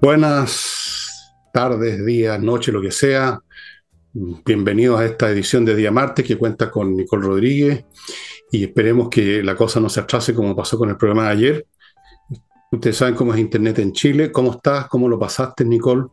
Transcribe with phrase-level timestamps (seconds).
[0.00, 3.38] Buenas tardes, días, noche, lo que sea.
[4.14, 7.84] Bienvenidos a esta edición de Día Martes que cuenta con Nicole Rodríguez
[8.50, 11.66] y esperemos que la cosa no se atrase como pasó con el programa de ayer.
[12.72, 14.32] Ustedes saben cómo es Internet en Chile.
[14.32, 14.88] ¿Cómo estás?
[14.88, 16.06] ¿Cómo lo pasaste, Nicole?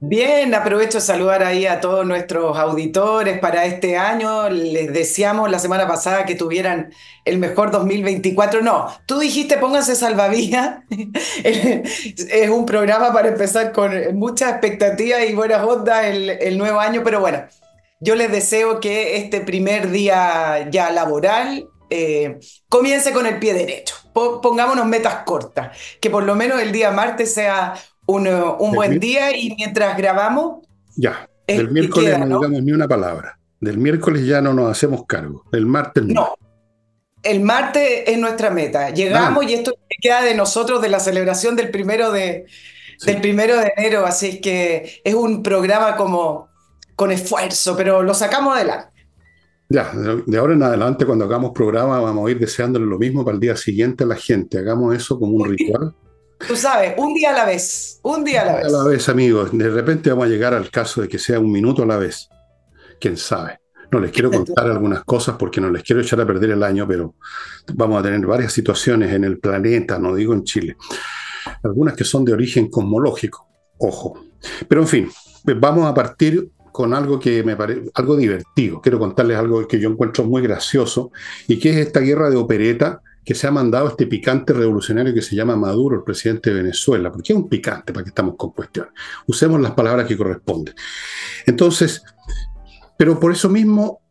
[0.00, 4.50] Bien, aprovecho de saludar ahí a todos nuestros auditores para este año.
[4.50, 6.92] Les deseamos la semana pasada que tuvieran
[7.24, 8.60] el mejor 2024.
[8.60, 10.80] No, tú dijiste pónganse salvavidas.
[11.44, 17.20] es un programa para empezar con mucha expectativa y buenas ondas el, nuevo año, pero
[17.20, 17.46] bueno,
[18.00, 23.94] yo les deseo que este primer día ya laboral eh, comience con el pie derecho.
[24.12, 27.74] Pongámonos metas cortas, que por lo menos el día martes sea
[28.06, 30.66] un, buen día y mientras grabamos...
[30.96, 33.38] Ya, del miércoles no, digamos ni una palabra.
[33.60, 35.44] Del miércoles ya no nos hacemos cargo.
[35.52, 36.34] Del martes no.
[37.22, 38.90] El martes es nuestra meta.
[38.90, 39.50] Llegamos ah.
[39.50, 42.46] y esto queda de nosotros de la celebración del primero de,
[43.04, 44.06] del primero de enero.
[44.06, 46.48] Así que es un programa como
[46.94, 48.96] con esfuerzo, pero lo sacamos adelante.
[49.68, 53.34] Ya, de ahora en adelante, cuando hagamos programa, vamos a ir deseándole lo mismo para
[53.34, 54.58] el día siguiente a la gente.
[54.58, 55.94] Hagamos eso como un ritual.
[56.46, 58.66] Tú sabes, un día a la vez, un día a la vez.
[58.66, 59.50] A la vez, amigos.
[59.52, 62.28] De repente vamos a llegar al caso de que sea un minuto a la vez.
[63.00, 63.58] Quién sabe.
[63.90, 66.86] No les quiero contar algunas cosas porque no les quiero echar a perder el año,
[66.86, 67.14] pero
[67.74, 70.76] vamos a tener varias situaciones en el planeta, no digo en Chile.
[71.62, 74.20] Algunas que son de origen cosmológico, ojo.
[74.68, 75.10] Pero en fin,
[75.44, 78.82] vamos a partir con algo que me parece algo divertido.
[78.82, 81.10] Quiero contarles algo que yo encuentro muy gracioso
[81.48, 85.20] y que es esta guerra de opereta que se ha mandado este picante revolucionario que
[85.20, 87.10] se llama Maduro, el presidente de Venezuela.
[87.10, 87.92] porque es un picante?
[87.92, 88.92] ¿Para que estamos con cuestiones?
[89.26, 90.76] Usemos las palabras que corresponden.
[91.44, 92.04] Entonces,
[92.96, 94.02] pero por eso mismo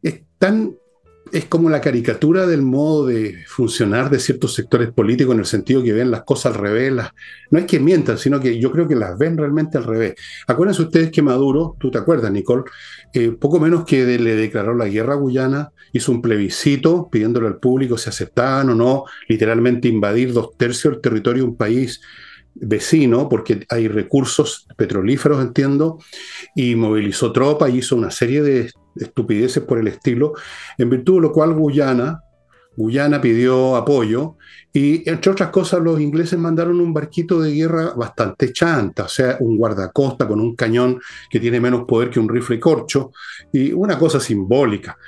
[0.00, 0.76] es tan
[1.32, 5.82] es como la caricatura del modo de funcionar de ciertos sectores políticos en el sentido
[5.82, 6.92] que ven las cosas al revés.
[7.50, 10.14] no es que mientan, sino que yo creo que las ven realmente al revés.
[10.46, 12.64] Acuérdense ustedes que Maduro, tú te acuerdas, Nicole,
[13.12, 17.58] eh, poco menos que le declaró la guerra a Guyana, hizo un plebiscito pidiéndole al
[17.58, 22.00] público si aceptaban o no literalmente invadir dos tercios del territorio de un país
[22.54, 25.98] vecino, porque hay recursos petrolíferos, entiendo,
[26.54, 30.34] y movilizó tropas y hizo una serie de estupideces por el estilo,
[30.78, 32.20] en virtud de lo cual Guyana,
[32.76, 34.36] Guyana pidió apoyo
[34.72, 39.38] y entre otras cosas los ingleses mandaron un barquito de guerra bastante chanta, o sea,
[39.40, 43.12] un guardacosta con un cañón que tiene menos poder que un rifle corcho
[43.50, 44.98] y una cosa simbólica.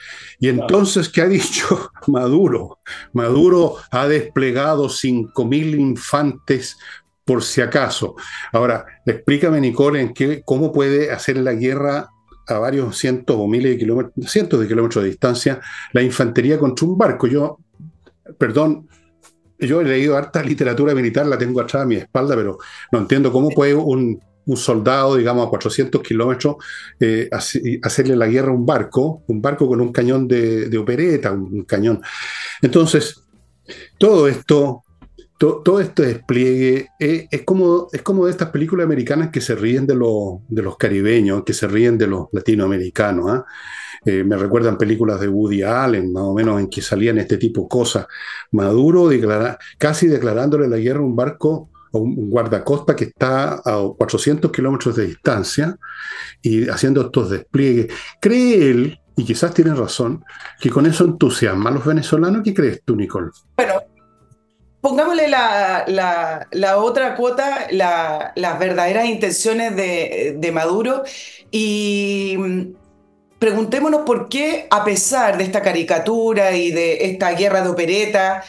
[0.41, 2.79] Y entonces, ¿qué ha dicho Maduro?
[3.13, 6.79] Maduro ha desplegado 5.000 infantes
[7.27, 8.17] por si acaso.
[8.53, 12.09] Ahora, explícame, Nicole, en qué, cómo puede hacer la guerra
[12.49, 15.61] a varios cientos o miles de kilómetros, cientos de kilómetros de distancia,
[15.93, 17.27] la infantería contra un barco.
[17.27, 17.59] Yo,
[18.39, 18.89] perdón,
[19.59, 22.59] yo he leído harta literatura militar, la tengo atrás a mi espalda, pero
[22.93, 24.21] no entiendo cómo puede un,
[24.57, 26.57] soldado, digamos, a 400 kilómetros,
[26.99, 27.29] eh,
[27.83, 32.01] hacerle la guerra a un barco, un barco con un cañón de, opereta, un, cañón.
[32.63, 33.23] Entonces,
[33.99, 34.85] todo esto
[35.39, 39.87] todo, este despliegue eh, es, como, es como de estas películas americanas que se ríen
[39.87, 43.31] de, de los caribeños, que se ríen de los latinoamericanos.
[43.31, 43.47] ¿ah?
[44.05, 47.63] Eh, me recuerdan películas de Woody Allen, más o menos, en que salían este tipo
[47.63, 48.07] de cosas.
[48.51, 49.09] Maduro
[49.79, 54.97] casi declarándole la guerra a un barco, a un guardacosta que está a 400 kilómetros
[54.97, 55.77] de distancia
[56.43, 57.93] y haciendo estos despliegues.
[58.21, 60.25] ¿Cree él, y quizás tiene razón,
[60.61, 62.43] que con eso entusiasma a los venezolanos?
[62.43, 63.31] ¿Qué crees tú, Nicole?
[63.57, 63.75] Bueno,
[64.81, 71.03] Pongámosle la, otra cuota, las verdaderas intenciones de, Maduro
[71.51, 72.63] y mm,
[73.39, 78.45] preguntémonos por qué, a pesar de esta caricatura y de esta guerra de opereta,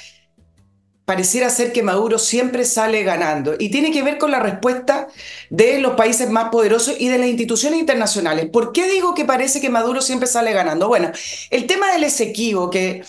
[1.06, 3.56] pareciera ser que Maduro siempre sale ganando.
[3.57, 5.07] Y tiene que ver con la respuesta
[5.50, 8.45] de los países más poderosos y de las instituciones internacionales.
[8.53, 10.88] ¿Por qué digo que parece que Maduro siempre sale ganando?
[10.88, 11.12] Bueno,
[11.50, 13.04] el tema del Esequibo, que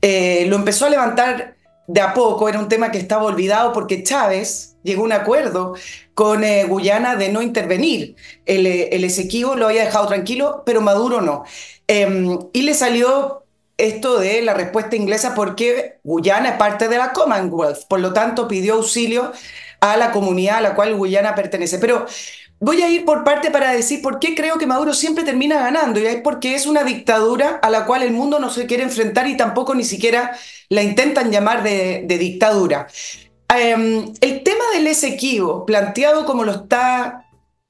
[0.00, 1.56] eh, lo empezó a levantar
[1.86, 5.74] de a poco, era un tema que estaba olvidado porque Chávez llegó a un acuerdo
[6.14, 8.16] con eh, Guyana de no intervenir.
[8.46, 11.44] El, eh, el Esequibo lo había dejado tranquilo, pero Maduro no.
[11.86, 13.44] Em, y le salió
[13.78, 18.46] esto de la respuesta inglesa porque Guyana es parte de la Commonwealth, por lo tanto
[18.46, 19.32] pidió auxilio
[19.80, 21.78] a la comunidad a la cual Guyana pertenece.
[21.78, 22.06] Pero
[22.64, 25.98] Voy a ir por parte para decir por qué creo que Maduro siempre termina ganando,
[25.98, 29.26] y es porque es una dictadura a la cual el mundo no se quiere enfrentar
[29.26, 30.38] y tampoco ni siquiera
[30.68, 32.86] la intentan llamar de, dictadura.
[33.48, 37.26] Em, el tema del Esequibo, planteado como lo está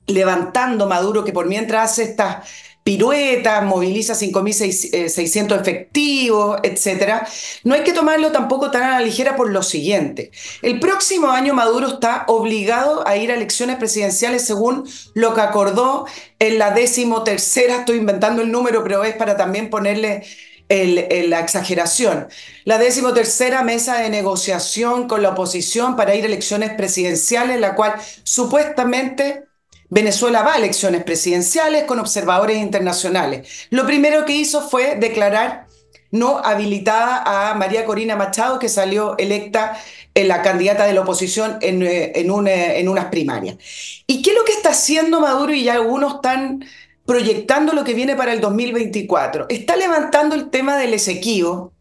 [0.06, 2.46] levantando Maduro, que por mientras hace estas
[2.84, 7.22] piruetas, moviliza 5.600 efectivos, etc.
[7.64, 10.30] No hay que tomarlo tampoco tan a la ligera por lo siguiente.
[10.62, 16.06] El próximo año Maduro está obligado a ir a elecciones presidenciales según lo que acordó
[16.38, 20.24] en la décimo tercera, estoy inventando el número, pero es para también ponerle
[20.68, 22.28] la exageración.
[22.64, 27.94] La decimotercera mesa de negociación con la oposición para ir a elecciones presidenciales, la cual
[28.24, 29.44] supuestamente
[29.92, 33.66] Venezuela va a elecciones presidenciales con observadores internacionales.
[33.68, 35.66] Lo primero que hizo fue declarar
[36.10, 39.78] no habilitada a María Corina Machado, que salió electa
[40.14, 43.58] en la candidata de la oposición en, eh, en, eh, en unas primarias.
[44.06, 45.52] ¿Y qué es lo que está haciendo Maduro?
[45.52, 46.64] Y ya algunos están
[47.04, 49.44] proyectando lo que viene para el 2024.
[49.50, 51.74] Está levantando el tema del Esequibo,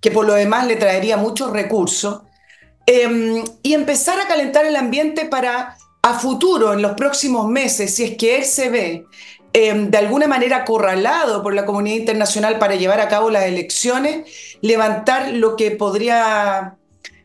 [0.00, 2.22] que por lo demás le traería muchos recursos,
[2.86, 5.76] em, y empezar a calentar el ambiente para
[6.10, 9.06] a futuro, en los próximos meses, si es que él se ve
[9.52, 14.56] em, de alguna manera acorralado por la comunidad internacional para llevar a cabo las elecciones,
[14.60, 16.76] levantar lo que podría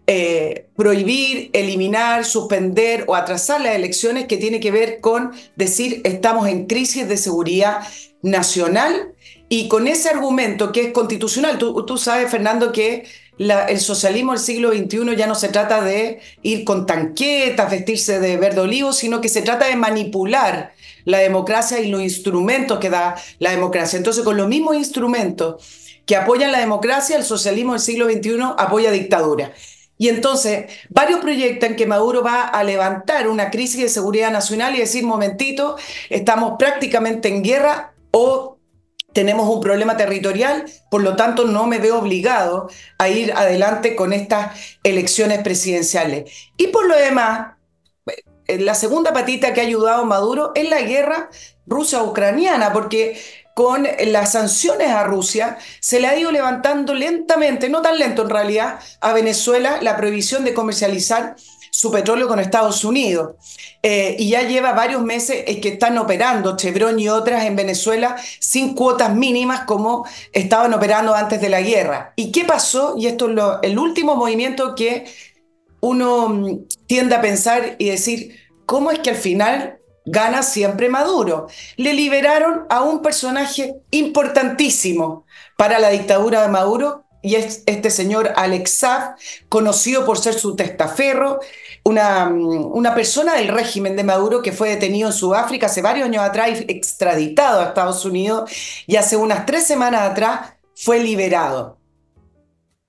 [0.05, 6.49] eh, prohibir, eliminar, suspender o atrasar las elecciones que tiene que ver con decir estamos
[6.49, 7.87] en crisis de seguridad
[8.21, 9.13] nacional
[9.47, 11.57] y con ese argumento que es constitucional.
[11.57, 13.05] Tú, sabes, Fernando, que
[13.37, 18.37] el socialismo del siglo XXI ya no se trata de ir con tanquetas, vestirse de
[18.37, 20.73] verde olivo, sino que se trata de manipular
[21.05, 23.97] la democracia y los instrumentos que da la democracia.
[23.97, 28.91] Entonces, con los mismos instrumentos que apoyan la democracia, el socialismo del siglo XXI apoya
[28.91, 29.53] dictadura.
[29.97, 34.79] Y entonces, varios proyectan que Maduro va a levantar una crisis de seguridad nacional y
[34.79, 35.77] decir, momentito,
[36.09, 38.52] estamos prácticamente en guerra o
[39.13, 44.13] tenemos un problema territorial, por lo tanto no me veo obligado a ir adelante con
[44.13, 46.31] estas elecciones presidenciales.
[46.57, 47.55] Y por lo demás,
[48.47, 51.29] eh, la segunda patita que ha ayudado Maduro es la guerra
[51.65, 53.17] rusa-ucraniana, porque
[53.53, 58.29] con las sanciones a Rusia, se le ha ido levantando lentamente, no tan lento en
[58.29, 61.35] realidad, a Venezuela la prohibición de comercializar
[61.73, 63.33] su petróleo con Estados Unidos.
[63.81, 68.75] Eh, y ya lleva varios meses que están operando Chevron y otras en Venezuela sin
[68.75, 72.13] cuotas mínimas como estaban operando antes de la guerra.
[72.15, 72.95] ¿Y qué pasó?
[72.95, 75.05] Y esto es el último movimiento que
[75.79, 81.47] uno mm, tiende a pensar y decir, ¿cómo es que al final gana siempre Maduro.
[81.77, 85.25] Le liberaron a un personaje importantísimo
[85.57, 88.85] para la dictadura de Maduro y es este señor Alex
[89.47, 91.39] conocido por ser su testaferro,
[91.83, 96.23] una, una, persona del régimen de Maduro que fue detenido en Sudáfrica hace varios años
[96.23, 98.49] atrás y extraditado a Estados Unidos
[98.87, 101.77] y hace unas tres semanas atrás fue liberado.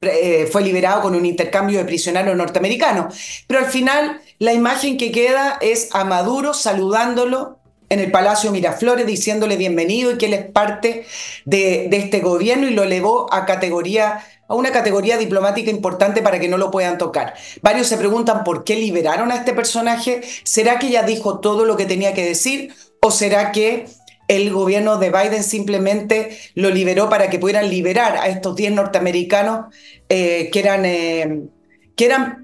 [0.01, 3.15] Eh, fue liberado con un intercambio de prisioneros norteamericanos.
[3.47, 7.54] Pero al final la imagen que queda es a Maduro saludándolo
[7.95, 11.07] en el Palacio Miraflores, diciéndole bienvenido y que él es parte
[11.45, 16.49] de, este gobierno y lo elevó a categoría a una categoría diplomática importante para que
[16.49, 17.35] no lo puedan tocar.
[17.63, 20.21] Varios se preguntan por qué liberaron a este personaje.
[20.43, 22.75] ¿Será que ya dijo todo lo que tenía que decir?
[23.01, 23.87] ¿O será que
[24.29, 29.75] el gobierno de Biden simplemente lo liberó para que pudieran liberar a estos 10 norteamericanos
[30.09, 31.43] eh, que, eran, eh,
[31.97, 32.44] que eran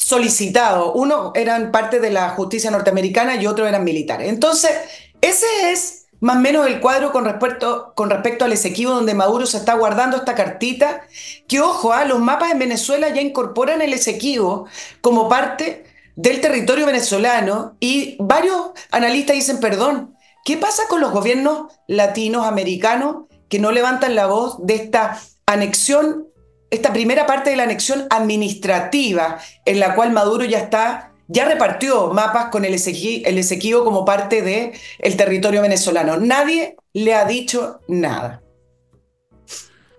[0.00, 0.92] solicitados.
[0.94, 4.28] Uno eran parte de la justicia norteamericana y otro eran militares.
[4.28, 4.72] Entonces,
[5.20, 9.46] ese es más o menos el cuadro con respecto, con respecto al Esequibo, donde Maduro
[9.46, 11.02] se está guardando esta cartita,
[11.48, 14.66] que ojo, ah, los mapas en Venezuela ya incorporan el Esequibo
[15.00, 15.84] como parte
[16.16, 20.14] del territorio venezolano y varios analistas dicen, perdón,
[20.44, 26.29] ¿qué pasa con los gobiernos latinos americanos que no levantan la voz de esta anexión
[26.70, 32.12] esta primera parte de la anexión administrativa, en la cual Maduro ya está, ya repartió
[32.12, 36.16] mapas con el, Esequibo, como parte del el territorio venezolano.
[36.16, 38.42] Nadie le ha dicho nada.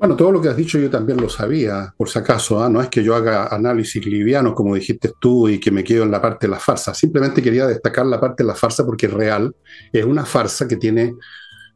[0.02, 2.68] Bueno, todo lo que has dicho yo también lo sabía, por si acaso, ¿ah?
[2.68, 6.10] no es que yo haga análisis livianos como dijiste tú y que me quedo en
[6.10, 9.14] la parte de la farsa, simplemente quería destacar la parte de la farsa porque es
[9.14, 9.56] real,
[9.94, 11.14] es una farsa que tiene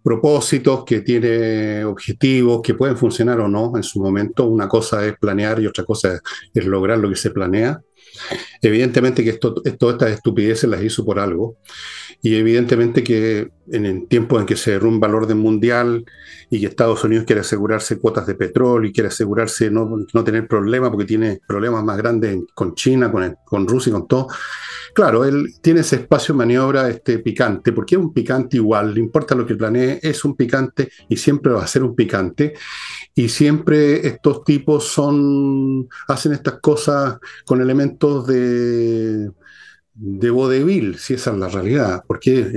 [0.06, 4.46] propósitos, que tiene objetivos, que pueden funcionar o no en su momento.
[4.46, 6.22] Una cosa es planear y otra cosa
[6.54, 7.82] es, lograr lo que se planea.
[8.62, 11.57] Evidentemente que esto, todas estas estupideces las hizo por algo.
[12.22, 16.05] Y evidentemente que en el tiempo en que se derrumba el orden mundial
[16.50, 20.48] y que Estados Unidos quiere asegurarse cuotas de petróleo y quiere asegurarse no, no tener
[20.48, 24.27] problemas porque tiene problemas más grandes con China, con, Rusia y con todo,
[24.93, 29.01] Claro, él tiene ese espacio de maniobra este, picante, porque es un picante igual, le
[29.01, 32.53] importa lo que planee, es un picante y siempre va a ser un picante.
[33.15, 39.31] Y siempre estos tipos son, hacen estas cosas con elementos de,
[39.93, 42.51] de vodevil, si esa es la realidad, porque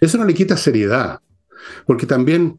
[0.00, 1.20] eso no le quita seriedad.
[1.86, 2.58] Porque también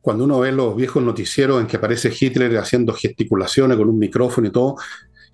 [0.00, 4.48] cuando uno ve los viejos noticieros en que aparece Hitler haciendo gesticulaciones con un micrófono
[4.48, 4.76] y todo,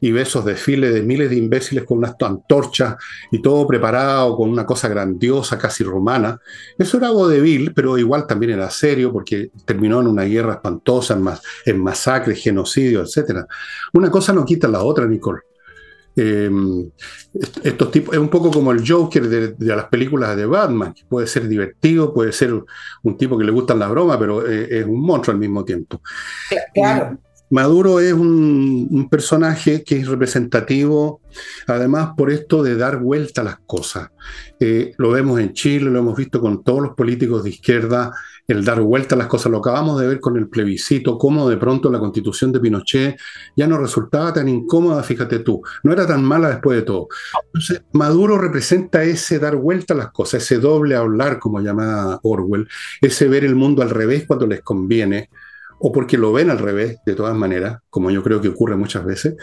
[0.01, 2.97] y ve desfiles de miles de imbéciles con unas antorchas
[3.31, 6.39] y todo preparado con una cosa grandiosa, casi romana.
[6.79, 11.23] Eso era vodevil, pero igual también era serio porque terminó en una guerra espantosa, en,
[11.23, 13.47] mas en masacres, genocidio, etc.
[13.95, 15.41] Una cosa no quita la otra, Nicole.
[16.19, 16.51] Eh,
[17.63, 21.27] estos tipos, es un poco como el Joker de, las películas de Batman, que puede
[21.27, 22.55] ser divertido, puede ser
[23.03, 26.01] un tipo que le gustan las bromas, pero es, es un monstruo al mismo tiempo.
[26.75, 27.19] Claro.
[27.49, 31.21] Maduro es un, personaje que es representativo,
[31.69, 34.11] además por esto de dar vuelta a las cosas.
[34.59, 38.11] Eh, lo vemos en Chile, lo hemos visto con todos los políticos de izquierda,
[38.49, 39.53] el dar vuelta a las cosas.
[39.53, 43.17] Lo acabamos de ver con el plebiscito, cómo de pronto la constitución de Pinochet
[43.57, 47.09] ya no resultaba tan incómoda, fíjate tú, no era tan mala después de todo.
[47.47, 52.69] Entonces, Maduro representa ese dar vuelta a las cosas, ese doble hablar, como llamaba Orwell,
[53.01, 55.29] ese ver el mundo al revés cuando les conviene
[55.79, 59.05] o porque lo ven al revés, de todas maneras, como yo creo que ocurre muchas
[59.05, 59.37] veces.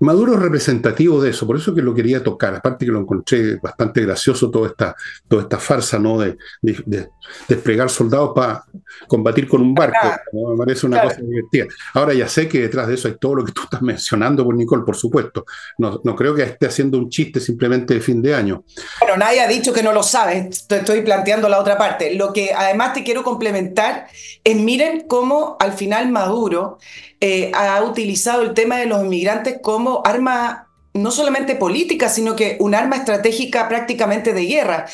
[0.00, 3.56] Maduro es representativo de eso, por eso que lo quería tocar, aparte que lo encontré
[3.56, 4.96] bastante gracioso toda esta,
[5.28, 6.18] toda esta farsa ¿no?
[6.18, 7.08] de, de, de
[7.48, 8.64] desplegar soldados para
[9.06, 10.50] combatir con un barco, ¿no?
[10.50, 11.10] me parece una claro.
[11.10, 11.66] cosa divertida.
[11.94, 14.54] Ahora ya sé que detrás de eso hay todo lo que tú estás mencionando, por
[14.54, 15.44] Nicole, por supuesto.
[15.78, 18.64] No, no creo que esté haciendo un chiste simplemente de fin de año.
[19.00, 22.14] Bueno, nadie ha dicho que no lo sabe, estoy planteando la otra parte.
[22.14, 24.06] Lo que además te quiero complementar
[24.44, 26.78] es miren cómo al final Maduro
[27.20, 32.56] eh, ha utilizado el tema de los inmigrantes como arma no solamente política, sino que
[32.58, 34.86] un arma estratégica prácticamente de guerra.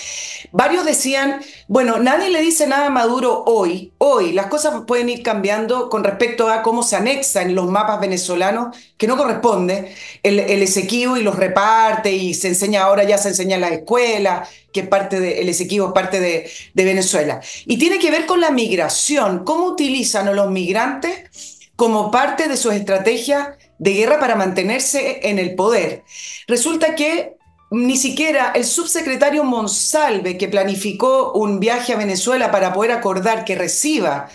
[0.53, 5.23] Varios decían, bueno, nadie le dice nada a Maduro hoy, hoy, las cosas pueden ir
[5.23, 10.39] cambiando con respecto a cómo se anexa en los mapas venezolanos, que no corresponde, el,
[10.39, 14.51] el Esequibo y los reparte y se enseña ahora, ya se enseña en las escuelas,
[14.73, 17.41] que parte el Esequibo es parte de, de Venezuela.
[17.65, 22.57] Y tiene que ver con la migración, cómo utilizan a los migrantes como parte de
[22.57, 26.05] sus estrategias de guerra para mantenerse en el poder.
[26.49, 27.37] Resulta que
[27.71, 33.57] ni siquiera el subsecretario Monsalve, que planificó un viaje a Venezuela para poder acordar que
[33.57, 34.29] reciba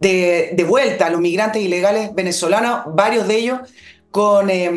[0.00, 3.60] de, vuelta a los migrantes ilegales venezolanos, varios de ellos
[4.10, 4.70] con, eh,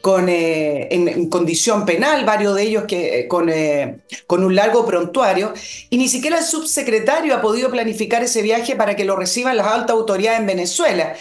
[0.00, 5.52] con, eh, en, condición penal, varios de ellos que, con, eh, con un largo prontuario,
[5.90, 9.66] y ni siquiera el subsecretario ha podido planificar ese viaje para que lo reciban las
[9.66, 11.14] altas autoridades en Venezuela.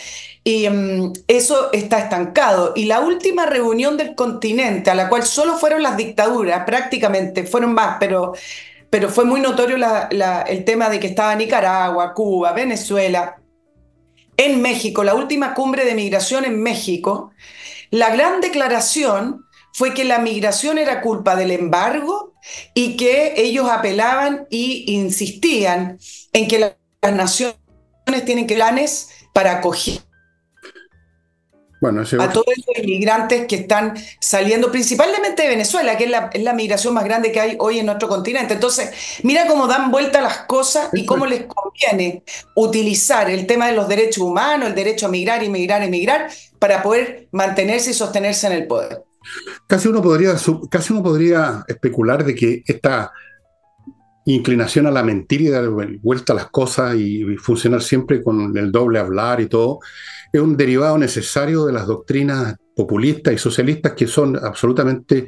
[0.44, 2.72] Y um, eso está estancado.
[2.76, 7.74] Y la última reunión del continente, a la cual solo fueron las dictaduras, prácticamente, fueron
[7.74, 8.34] más, pero,
[8.90, 13.36] pero fue muy notorio la, el tema de que estaba Nicaragua, Cuba, Venezuela,
[14.38, 17.32] en México, la última cumbre de migración en México,
[17.92, 22.34] la gran declaración fue que la migración era culpa del embargo
[22.74, 26.00] y que ellos apelaban y insistían
[26.34, 27.58] en que las naciones
[28.26, 30.07] tienen planes para acoger
[31.80, 36.42] bueno, a todos esos inmigrantes que están saliendo principalmente de Venezuela, que es la, es
[36.42, 38.56] la, migración más grande que hay hoy en nuestro continente.
[38.56, 38.90] Entonces,
[39.24, 42.24] mira cómo dan vuelta las cosas y cómo les conviene
[42.56, 47.28] utilizar el tema de los derechos humanos, el derecho a migrar, inmigrar, emigrar, para poder
[47.32, 49.04] mantenerse y sostenerse en el poder.
[49.68, 50.36] Casi uno podría,
[50.72, 53.12] casi uno podría especular de que esta
[54.26, 55.70] inclinación a la mentira y dar
[56.02, 59.80] vuelta a las cosas y funcionar siempre con el doble hablar y todo,
[60.38, 65.28] es un derivado necesario de las doctrinas populistas y socialistas que son absolutamente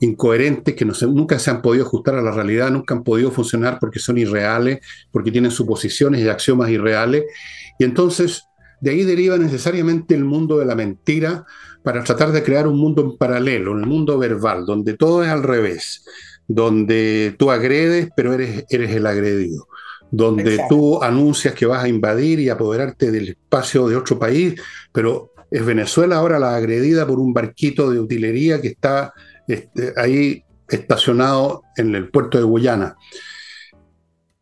[0.00, 3.98] incoherentes, que nunca se han podido ajustar a la realidad, nunca han podido funcionar porque
[3.98, 7.24] son irreales, porque tienen suposiciones y axiomas irreales.
[7.78, 8.44] Y entonces
[8.80, 11.44] de ahí deriva necesariamente el mundo de la mentira
[11.82, 15.42] para tratar de crear un mundo en paralelo, un mundo verbal, donde todo es al
[15.42, 16.04] revés,
[16.48, 19.66] donde tú agredes, pero eres el agredido
[20.10, 20.74] donde Exacto.
[20.74, 24.60] tú anuncias que vas a invadir y apoderarte del espacio de otro país,
[24.92, 29.12] pero es Venezuela ahora la agredida por un barquito de utilería que está
[29.48, 32.96] este, ahí estacionado en el puerto de Guyana.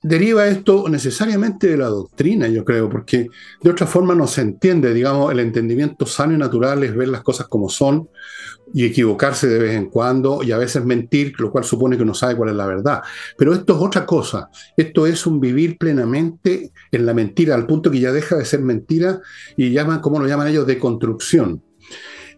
[0.01, 3.27] Deriva esto necesariamente de la doctrina, yo creo, porque
[3.61, 7.23] de otra forma no se entiende, digamos, el entendimiento sano y natural es ver las
[7.23, 8.09] cosas como son,
[8.73, 12.15] y equivocarse de vez en cuando y a veces mentir, lo cual supone que no
[12.15, 13.03] sabe cuál es la verdad.
[13.37, 14.51] Pero esto es otra cosa.
[14.77, 18.61] Esto es un vivir plenamente en la mentira, al punto que ya deja de ser
[18.61, 19.21] mentira
[19.57, 21.63] y llaman, como lo llaman ellos, de construcción.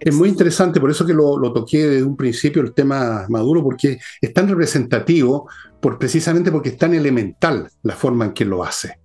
[0.00, 3.62] Es muy interesante, por eso que lo, lo, toqué desde un principio el tema Maduro,
[3.62, 8.64] porque es tan representativo, por, precisamente porque es tan elemental la forma en que lo
[8.64, 9.00] hace.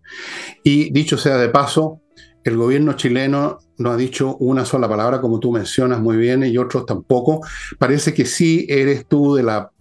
[0.64, 2.02] Y dicho sea de paso,
[2.46, 6.58] el gobierno chileno no ha dicho una sola palabra, como tú mencionas muy bien, y
[6.58, 7.42] otros tampoco.
[7.78, 9.72] Parece que sí eres tú de la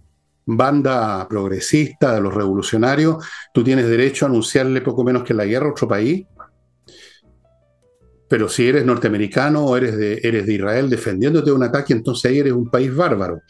[0.45, 5.67] banda progresista, de los revolucionarios, tú tienes derecho a anunciarle poco menos que la guerra
[5.67, 6.25] a otro país.
[8.27, 12.31] Pero si eres norteamericano o eres de, eres de Israel defendiéndote de un ataque, entonces
[12.31, 13.41] ahí eres un país bárbaro.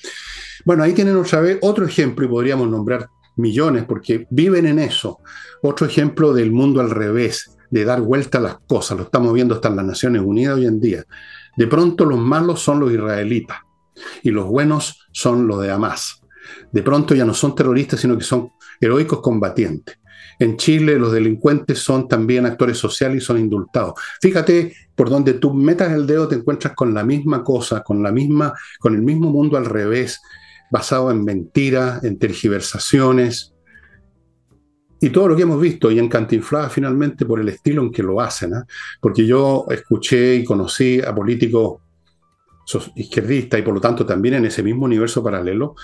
[0.66, 5.20] Bueno, ahí tienen otra vez otro ejemplo y podríamos nombrar millones porque viven en eso.
[5.62, 8.98] Otro ejemplo del mundo al revés, de dar vuelta a las cosas.
[8.98, 11.04] Lo estamos viendo hasta en las Naciones Unidas hoy en día.
[11.58, 13.58] De pronto los malos son los israelitas
[14.24, 16.22] y los buenos son los de Hamas.
[16.72, 19.98] De pronto ya no son terroristas, sino que son heroicos combatientes.
[20.40, 23.94] En Chile los delincuentes son también actores sociales y son indultados.
[24.22, 28.12] Fíjate, por donde tú metas el dedo te encuentras con la misma cosa, con la
[28.12, 30.22] misma, con el mismo mundo al revés,
[30.72, 33.54] basado en mentiras, en tergiversaciones
[35.00, 38.04] y todo lo que hemos visto y en Cantinflada finalmente por el estilo en que
[38.04, 38.66] lo hacen, ¿ah?
[39.00, 41.82] porque yo escuché y conocí a políticos
[42.96, 45.76] izquierdistas y por lo tanto también en ese mismo universo paralelo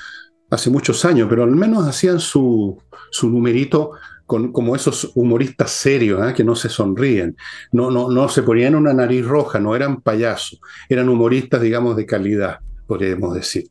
[0.50, 3.92] hace muchos años, pero al menos hacían su, su numerito
[4.32, 6.34] con, como esos humoristas serios, ¿eh?
[6.34, 7.36] que no se sonríen,
[7.74, 12.06] no, no, no se ponían una nariz roja, no eran payasos, eran humoristas, digamos, de
[12.06, 13.66] calidad, podríamos decir.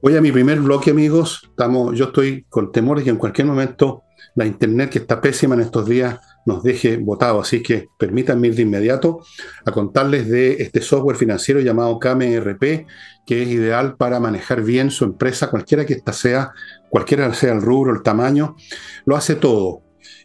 [0.00, 1.40] Voy a mi primer bloque, amigos.
[1.42, 4.04] Estamos, yo estoy con temores que en cualquier momento
[4.36, 7.40] la internet, que está pésima en estos días, nos deje votado.
[7.40, 9.24] Así que permítanme ir de inmediato
[9.64, 12.86] a contarles de este software financiero llamado KMRP,
[13.26, 16.52] que es ideal para manejar bien su empresa, cualquiera que ésta sea,
[16.88, 18.56] cualquiera sea el rubro, el tamaño,
[19.04, 19.82] lo hace todo.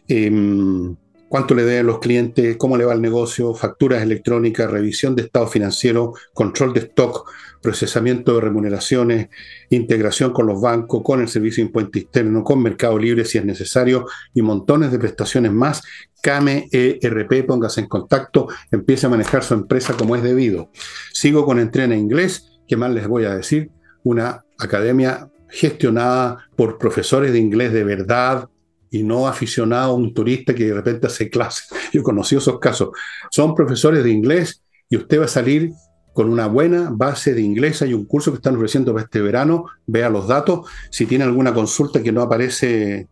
[0.08, 0.96] Em,
[1.32, 5.46] cuánto le deben los clientes, cómo le va el negocio, facturas electrónicas, revisión de estado
[5.46, 7.26] financiero, control de stock,
[7.62, 9.28] procesamiento de remuneraciones,
[9.70, 13.46] integración con los bancos, con el servicio de impuesto externo, con Mercado Libre si es
[13.46, 14.04] necesario
[14.34, 15.82] y montones de prestaciones más.
[16.20, 20.70] CAME ERP, póngase en contacto, empiece a manejar su empresa como es debido.
[21.14, 23.70] Sigo con Entrena Inglés, ¿qué más les voy a decir?
[24.04, 28.48] Una academia gestionada por profesores de inglés de verdad,
[28.92, 31.64] y no aficionado a un turista que de repente hace clase.
[31.92, 32.90] Yo conocí esos casos.
[33.30, 35.72] Son profesores de inglés y usted va a salir
[36.12, 37.80] con una buena base de inglés.
[37.80, 39.64] Hay un curso que están ofreciendo para este verano.
[39.86, 40.68] Vea los datos.
[40.90, 43.08] Si tiene alguna consulta que no aparece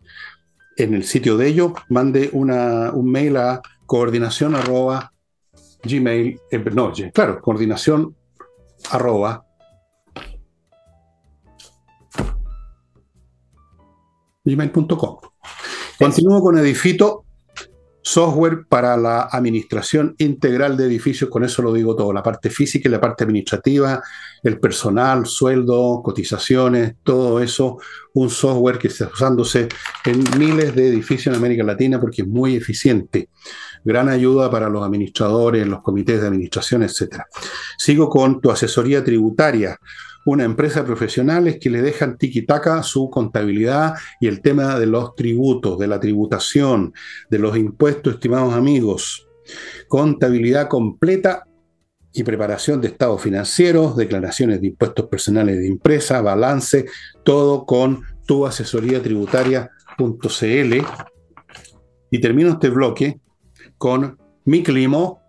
[0.76, 5.14] en el sitio de ellos, mande una, un mail a coordinación arroba
[5.82, 8.14] gmail, eh, claro, coordinación
[8.90, 9.46] arroba
[14.44, 15.18] gmail.com.
[15.98, 17.24] Continúo con Edifito
[18.02, 22.88] software para la administración integral de edificios, con eso lo digo todo, la parte física
[22.88, 24.02] y la parte administrativa,
[24.42, 27.78] el personal, sueldo, cotizaciones, todo eso,
[28.14, 29.68] un software que está usándose
[30.04, 33.28] en miles de edificios en América Latina porque es muy eficiente.
[33.84, 37.22] Gran ayuda para los administradores, los comités de administración, etc.
[37.78, 39.78] Sigo con tu asesoría tributaria
[40.26, 45.14] una empresa de profesionales que le dejan tiquitaca su contabilidad y el tema de los
[45.14, 46.92] tributos, de la tributación,
[47.30, 49.26] de los impuestos, estimados amigos.
[49.88, 51.44] Contabilidad completa
[52.12, 56.86] y preparación de estados financieros, declaraciones de impuestos personales de empresa, balance,
[57.24, 60.74] todo con tu asesoría tributaria.cl.
[62.10, 63.20] Y termino este bloque
[63.78, 65.19] con mi climo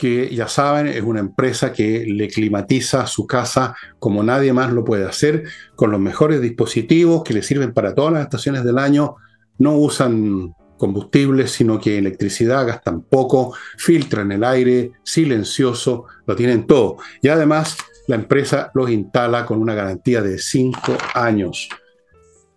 [0.00, 4.82] que ya saben, es una empresa que le climatiza su casa como nadie más lo
[4.82, 5.44] puede hacer,
[5.76, 9.16] con los mejores dispositivos que le sirven para todas las estaciones del año,
[9.58, 16.96] no usan combustible, sino que electricidad, gastan poco, filtran el aire, silencioso, lo tienen todo.
[17.20, 21.68] Y además la empresa los instala con una garantía de 5 años.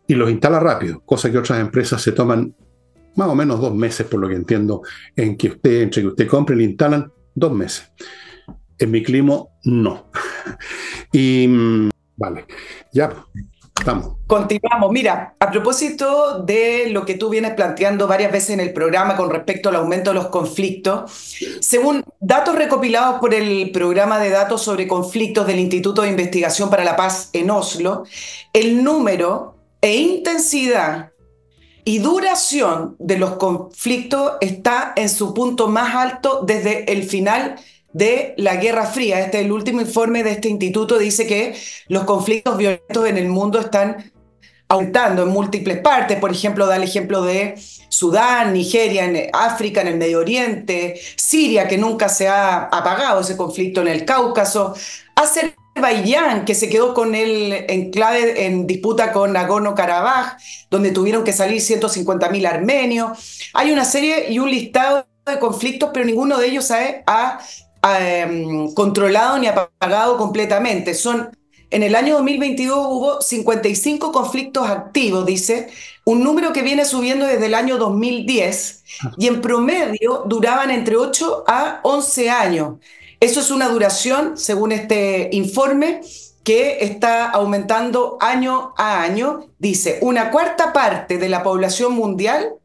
[0.07, 2.55] Y los instala rápido, cosa que otras empresas se toman
[3.17, 4.81] más o menos dos meses, por lo que entiendo,
[5.13, 7.91] en que usted, entre que usted compre y le instalan, dos meses.
[8.77, 10.05] En mi clima, no.
[11.11, 11.47] y
[12.15, 12.45] vale,
[12.91, 13.13] ya
[13.77, 14.17] estamos.
[14.27, 14.91] Continuamos.
[14.91, 19.29] Mira, a propósito de lo que tú vienes planteando varias veces en el programa con
[19.29, 21.11] respecto al aumento de los conflictos,
[21.59, 26.83] según datos recopilados por el programa de datos sobre conflictos del Instituto de Investigación para
[26.83, 28.03] la Paz en Oslo,
[28.53, 31.12] el número e intensidad
[31.85, 37.55] y duración de los conflictos está en su punto más alto desde el final
[37.91, 39.19] de la Guerra Fría.
[39.19, 41.55] Este el último informe de este instituto dice que
[41.87, 44.11] los conflictos violentos en el mundo están
[44.67, 46.19] aumentando en múltiples partes.
[46.19, 47.55] Por ejemplo, da el ejemplo de
[47.89, 53.37] Sudán, Nigeria, en África, en el Medio Oriente, Siria, que nunca se ha apagado ese
[53.37, 54.73] conflicto en el Cáucaso.
[55.15, 60.37] Hace Azerbaiyán, que se quedó con el enclave en disputa con Nagorno-Karabaj,
[60.69, 63.39] donde tuvieron que salir 150.000 armenios.
[63.53, 67.39] Hay una serie y un listado de conflictos, pero ninguno de ellos ha,
[67.99, 70.93] em, controlado ni apagado completamente.
[70.93, 71.31] Son
[71.73, 75.69] en el año 2022 hubo 55 conflictos activos, dice,
[76.05, 78.83] un número que viene subiendo desde el año 2010
[79.17, 82.75] y en promedio duraban entre 8 a 11 años.
[83.23, 86.01] Eso es una duración, según este informe,
[86.43, 89.47] que está aumentando año a año.
[89.59, 92.55] Dice, una cuarta parte de la población mundial,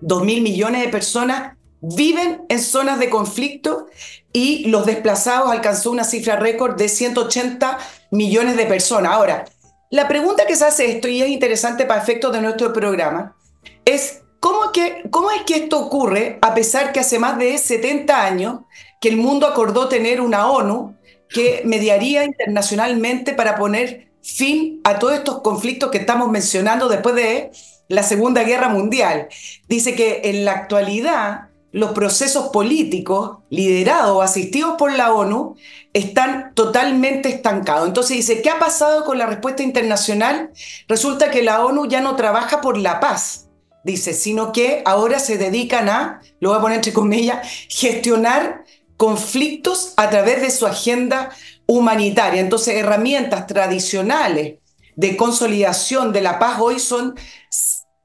[0.00, 3.88] 2 mil millones de personas, viven en zonas de conflicto
[4.32, 7.76] y los desplazados alcanzó una cifra récord de 180
[8.10, 9.12] millones de personas.
[9.12, 9.44] Ahora,
[9.90, 13.36] la pregunta que se hace esto, y es interesante para efectos de nuestro programa,
[13.84, 18.24] es ¿cómo, que, cómo es que esto ocurre a pesar que hace más de 70
[18.24, 18.60] años
[19.00, 20.96] que el mundo acordó tener una ONU
[21.28, 27.50] que mediaría internacionalmente para poner fin a todos estos conflictos que estamos mencionando después de
[27.88, 29.28] la Segunda Guerra Mundial.
[29.68, 35.56] Dice que en la actualidad los procesos políticos liderados o asistidos por la ONU
[35.92, 37.86] están totalmente estancados.
[37.86, 40.50] Entonces dice, ¿qué ha pasado con la respuesta internacional?
[40.88, 43.47] Resulta que la ONU ya no trabaja por la paz,
[43.84, 48.64] dice, sino que ahora se dedican a, lo voy a poner entre comillas, gestionar
[48.96, 51.30] conflictos a través de su agenda
[51.66, 52.40] humanitaria.
[52.40, 54.58] Entonces, herramientas tradicionales
[54.96, 57.14] de consolidación de la paz hoy son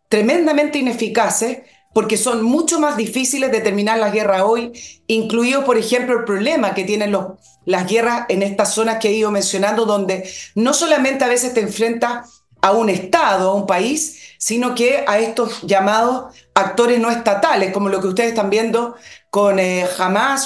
[0.09, 1.59] tremendamente ineficaces
[1.93, 4.71] porque son mucho más difíciles de terminar la guerra hoy,
[5.07, 7.33] incluido, por ejemplo, el problema que tienen los,
[7.65, 11.61] las guerras en estas zonas que he ido mencionando, donde no solamente a veces te
[11.61, 17.71] enfrentas a un Estado, a un país, sino que a estos llamados actores no estatales,
[17.71, 18.97] como lo que ustedes están viendo
[19.29, 19.87] con eh,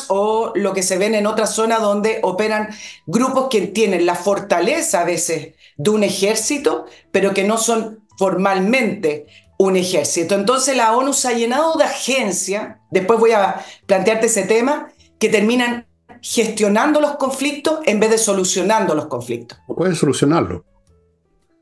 [0.10, 2.69] o lo que se ven en otras zonas donde operan
[3.07, 9.25] grupos que tienen la fortaleza a veces de un ejército, pero que no son formalmente
[9.57, 10.36] un ejército.
[10.36, 15.29] Entonces la ONU se ha llenado de agencias, después voy a plantearte ese tema, que
[15.29, 15.88] terminan
[16.21, 19.57] gestionando los conflictos en vez de solucionando los conflictos.
[19.67, 20.63] No puede solucionarlo.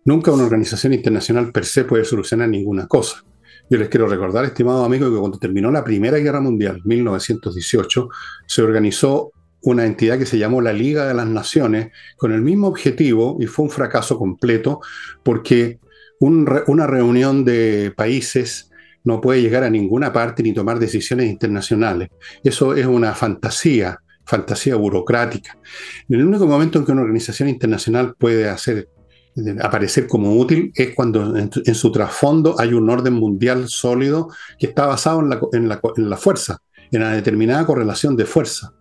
[0.05, 3.23] Nunca una organización internacional per se puede solucionar ninguna cosa.
[3.69, 8.09] Yo les quiero recordar, estimado amigo, que cuando terminó la Primera Guerra Mundial, 1918,
[8.45, 9.31] se organizó
[9.63, 13.47] una entidad que se llamó la Liga de las Naciones con el mismo objetivo y
[13.47, 14.79] fue un fracaso completo
[15.23, 15.79] porque
[16.19, 18.69] una reunión de países
[19.03, 22.09] no puede llegar a ninguna parte ni tomar decisiones internacionales.
[22.43, 25.57] Eso es una fantasía, fantasía burocrática.
[26.07, 28.89] En el único momento en que una organización internacional puede hacer
[29.61, 34.85] aparecer como útil es cuando en, su trasfondo hay un orden mundial sólido que está
[34.85, 35.21] basado
[35.53, 38.73] en la, en la fuerza, en la determinada correlación de fuerza.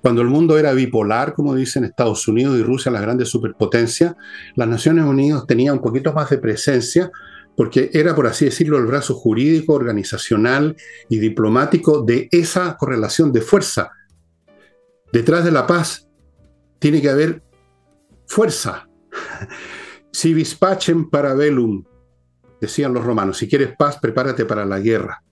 [0.00, 4.14] Cuando el mundo era bipolar, como dicen Estados Unidos y Rusia, las grandes superpotencias,
[4.54, 7.10] las Naciones Unidas tenían un poquito más de presencia
[7.56, 10.76] porque era, por así decirlo, el brazo jurídico, organizacional
[11.08, 13.92] y diplomático de esa correlación de fuerza.
[15.12, 16.08] Detrás de la paz
[16.78, 17.42] tiene que haber
[18.26, 18.88] fuerza.
[20.10, 21.84] Si vispacem para velum,
[22.60, 25.22] decían los romanos, si quieres paz, prepárate para la guerra.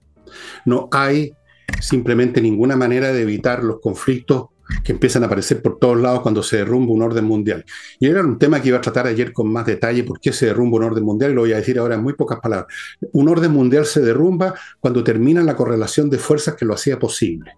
[0.65, 1.33] No hay
[1.81, 4.47] simplemente ninguna manera de evitar los conflictos
[4.85, 7.65] que empiezan a aparecer por todos lados cuando se derrumba un orden mundial.
[8.01, 10.47] Y era un tema que iba a tratar ayer con más detalle, por qué se
[10.47, 12.73] derrumba un orden mundial, y lo voy a decir ahora en muy pocas palabras.
[13.13, 17.57] Un orden mundial se derrumba cuando termina la correlación de fuerzas que lo hacía posible.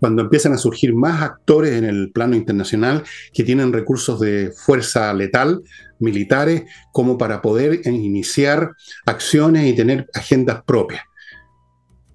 [0.00, 3.02] Cuando empiezan a surgir más actores en el plano internacional
[3.32, 5.62] que tienen recursos de fuerza letal,
[5.98, 8.72] militares, como para poder iniciar
[9.06, 11.02] acciones y tener agendas propias.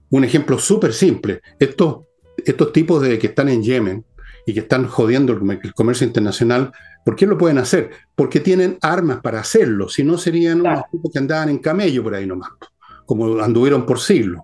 [0.10, 2.06] Un ejemplo súper simple, estos,
[2.46, 4.06] estos tipos de que están en Yemen,
[4.46, 6.72] y que están jodiendo el, comercio internacional,
[7.06, 7.92] ¿por qué lo pueden hacer?
[8.16, 12.16] Porque tienen armas para hacerlo, si no serían unos tipos que andaban en camello por
[12.16, 12.52] ahí nomás,
[13.06, 14.42] como anduvieron por siglos.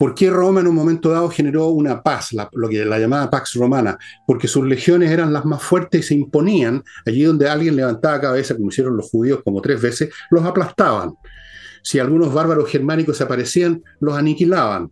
[0.00, 3.52] ¿Por qué Roma en un momento dado generó una paz, lo que la llamada Pax
[3.56, 3.98] Romana?
[4.26, 8.54] Porque sus legiones eran las más fuertes y se imponían allí donde alguien levantaba cabeza,
[8.54, 11.12] como hicieron los judíos como tres veces, los aplastaban.
[11.82, 14.90] Si algunos bárbaros germánicos aparecían, los aniquilaban.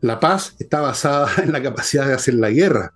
[0.00, 2.94] La paz está basada en la capacidad de hacer la guerra.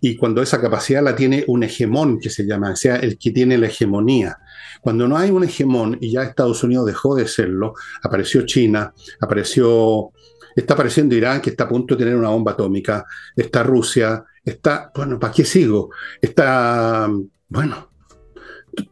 [0.00, 3.32] Y cuando esa capacidad la tiene un hegemón, que se llama, o sea, el que
[3.32, 4.38] tiene la hegemonía.
[4.80, 10.12] Cuando no hay un hegemón, y ya Estados Unidos dejó de serlo, apareció China, apareció,
[10.56, 13.04] está apareciendo Irán, que está a punto de tener una bomba atómica,
[13.36, 15.90] está Rusia, está, bueno, ¿para qué sigo?
[16.20, 17.08] Está,
[17.48, 17.90] bueno,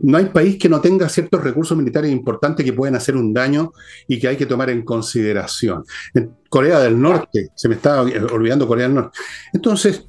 [0.00, 3.72] no hay país que no tenga ciertos recursos militares importantes que pueden hacer un daño
[4.06, 5.84] y que hay que tomar en consideración.
[6.12, 9.18] En Corea del Norte, se me estaba olvidando Corea del Norte.
[9.52, 10.06] Entonces,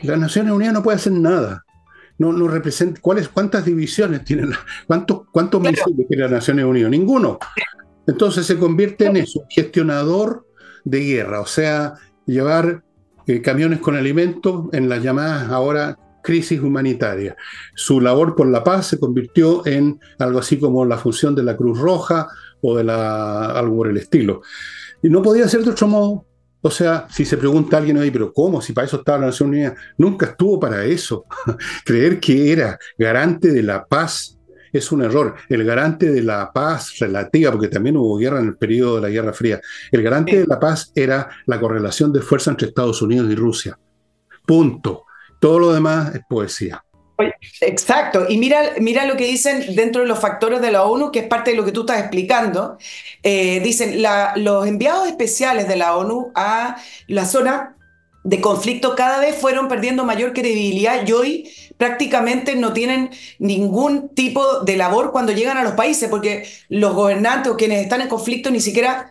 [0.00, 1.64] las Naciones Unidas no puede hacer nada.
[2.16, 4.52] No, no representa, ¿cuáles, ¿Cuántas divisiones tienen?
[4.86, 6.90] ¿Cuántos, cuántos misiles tiene las Naciones Unidas?
[6.90, 7.38] Ninguno.
[8.06, 10.46] Entonces se convierte en eso, gestionador
[10.84, 11.94] de guerra, o sea,
[12.26, 12.82] llevar
[13.26, 17.36] eh, camiones con alimentos en las llamadas ahora crisis humanitaria.
[17.74, 21.56] Su labor por la paz se convirtió en algo así como la función de la
[21.56, 22.28] Cruz Roja
[22.62, 24.42] o de la, algo por el estilo.
[25.02, 26.26] Y no podía ser de otro modo.
[26.62, 28.62] O sea, si se pregunta alguien ahí, pero ¿cómo?
[28.62, 31.26] Si para eso estaba la Nación Unida, nunca estuvo para eso.
[31.84, 34.33] Creer que era garante de la paz
[34.74, 35.36] es un error.
[35.48, 39.08] El garante de la paz relativa, porque también hubo guerra en el periodo de la
[39.08, 39.60] Guerra Fría,
[39.90, 43.78] el garante de la paz era la correlación de fuerza entre Estados Unidos y Rusia.
[44.44, 45.04] Punto.
[45.40, 46.82] Todo lo demás es poesía.
[47.60, 51.20] Exacto, y mira, mira lo que dicen dentro de los factores de la ONU, que
[51.20, 52.76] es parte de lo que tú estás explicando.
[53.22, 54.02] Eh, dicen,
[54.36, 57.76] los enviados especiales de la ONU a la zona
[58.24, 64.60] de conflicto cada vez fueron perdiendo mayor credibilidad y hoy prácticamente no tienen ningún tipo
[64.60, 68.50] de labor cuando llegan a los países, porque los gobernantes o quienes están en conflicto
[68.50, 69.10] ni siquiera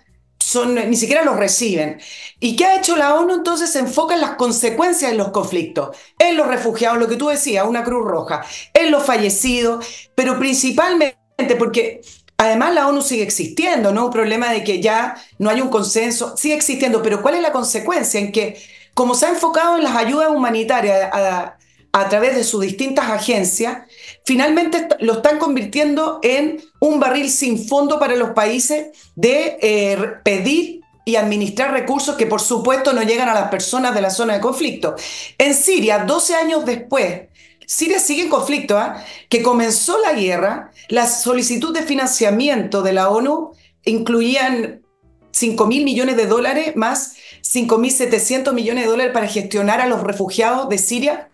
[0.88, 2.00] ni siquiera los reciben.
[2.40, 3.34] ¿Y qué ha hecho la ONU?
[3.34, 7.30] Entonces se enfoca en las consecuencias de los conflictos, en los refugiados, lo que tú
[7.30, 11.16] decías, una Cruz Roja, en los fallecidos, pero principalmente
[11.58, 12.02] porque
[12.38, 14.06] además la ONU sigue existiendo, ¿no?
[14.06, 17.52] Un problema de que ya no hay un consenso, sigue existiendo, pero ¿cuál es la
[17.52, 18.20] consecuencia?
[18.20, 18.62] En que
[18.94, 21.58] como se ha enfocado en las ayudas humanitarias a,
[21.96, 23.84] a través de sus distintas agencias,
[24.26, 30.82] finalmente lo están convirtiendo en un barril sin fondo para los países de eh, pedir
[31.06, 34.42] y administrar recursos que por supuesto no llegan a las personas de la zona de
[34.42, 34.96] conflicto.
[35.38, 37.28] En Siria, 12 años después,
[37.68, 39.04] Siria sigue en conflicto, ¿ah?
[39.30, 43.52] que comenzó la guerra, la solicitud de financiamiento de la ONU
[43.86, 44.82] incluían
[45.30, 50.70] 5 mil millones de dólares más 5.700 millones de dólares para gestionar a los refugiados
[50.70, 51.30] de Siria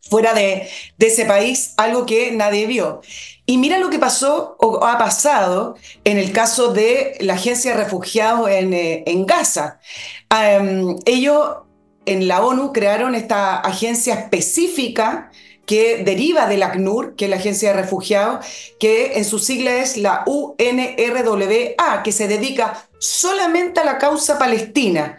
[0.00, 3.00] fuera de, ese país, algo que nadie vio.
[3.46, 7.84] Y mira lo que pasó o ha pasado en el caso de la Agencia de
[7.84, 9.80] Refugiados en, eh, Gaza.
[11.04, 11.56] ellos
[12.06, 15.30] en la ONU crearon esta agencia específica
[15.66, 18.44] que deriva del ACNUR, que es la Agencia de Refugiados,
[18.80, 25.18] que en su sigla es la UNRWA, que se dedica solamente a la causa palestina.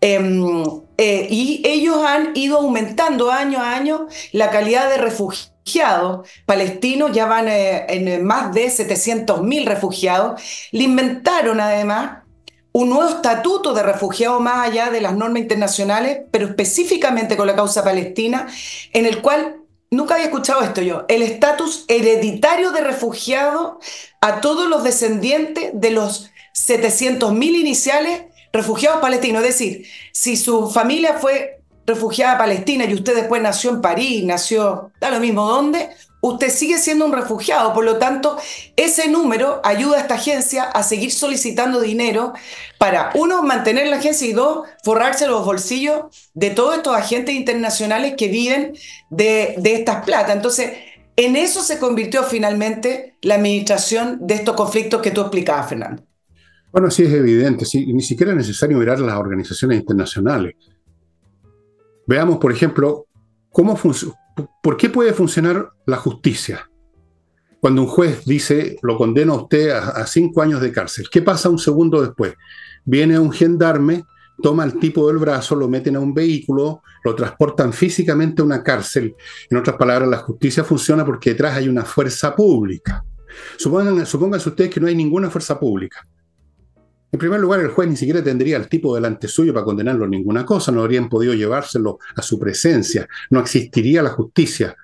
[0.00, 0.64] Em,
[0.96, 7.26] eh, y ellos han ido aumentando año a año la calidad de refugiados palestinos, ya
[7.26, 10.40] van eh, en más de 700.000 refugiados.
[10.72, 12.24] Le inventaron además
[12.72, 17.56] un nuevo estatuto de refugiados más allá de las normas internacionales, pero específicamente con la
[17.56, 18.46] causa palestina,
[18.92, 19.56] en el cual
[19.92, 21.04] Nunca había escuchado esto yo.
[21.08, 23.80] El estatus hereditario de refugiado
[24.20, 29.42] a todos los descendientes de los 700.000 iniciales refugiados palestinos.
[29.42, 34.92] Es decir, si su familia fue refugiada palestina y usted después nació en París, nació,
[35.00, 37.72] da lo mismo dónde, usted sigue siendo un refugiado.
[37.72, 38.36] Por lo tanto,
[38.76, 42.32] ese número ayuda a esta agencia a seguir solicitando dinero
[42.78, 48.14] para, uno, mantener la agencia y dos, forrarse los bolsillos de todos estos agentes internacionales
[48.16, 48.74] que viven
[49.10, 50.32] de, de estas plata.
[50.32, 50.72] Entonces,
[51.16, 56.09] en eso se convirtió finalmente la administración de estos conflictos que tú explicabas, Fernando.
[56.72, 60.54] Bueno, sí es evidente, ni siquiera es necesario mirar las organizaciones internacionales.
[62.06, 63.06] Veamos, por ejemplo,
[63.50, 63.78] cómo
[64.62, 66.70] ¿por qué puede funcionar la justicia?
[67.60, 71.50] Cuando un juez dice, lo condena a usted a, cinco años de cárcel, ¿qué pasa
[71.50, 72.34] un segundo después?
[72.84, 74.04] Viene un gendarme,
[74.40, 78.62] toma al tipo del brazo, lo meten a un vehículo, lo transportan físicamente a una
[78.62, 79.14] cárcel.
[79.50, 83.04] En otras palabras, la justicia funciona porque detrás hay una fuerza pública.
[83.58, 86.06] Supongan, supónganse ustedes que no hay ninguna fuerza pública.
[87.12, 90.12] En primer lugar, el juez ni siquiera tendría al tipo delante suyo para condenarlo en
[90.12, 94.76] ninguna cosa, no habrían podido llevárselo a su presencia, no existiría la justicia.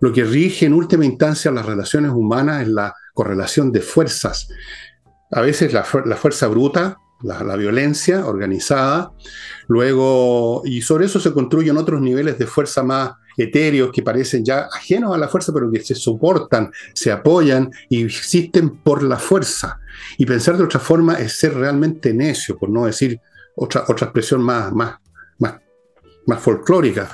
[0.00, 4.48] Lo que rige en última instancia las relaciones humanas es la correlación de fuerzas.
[5.30, 9.12] A veces la, fuerza bruta, la, la, violencia organizada,
[9.68, 14.68] luego, y sobre eso se construyen otros niveles de fuerza más etéreos que parecen ya
[14.74, 19.79] ajenos a la fuerza, pero que se soportan, se apoyan y existen por la fuerza.
[20.18, 23.20] Y pensar de otra forma es ser realmente necio, por no decir
[23.56, 24.98] otra, otra expresión más, más,
[25.38, 27.10] más, folclórica.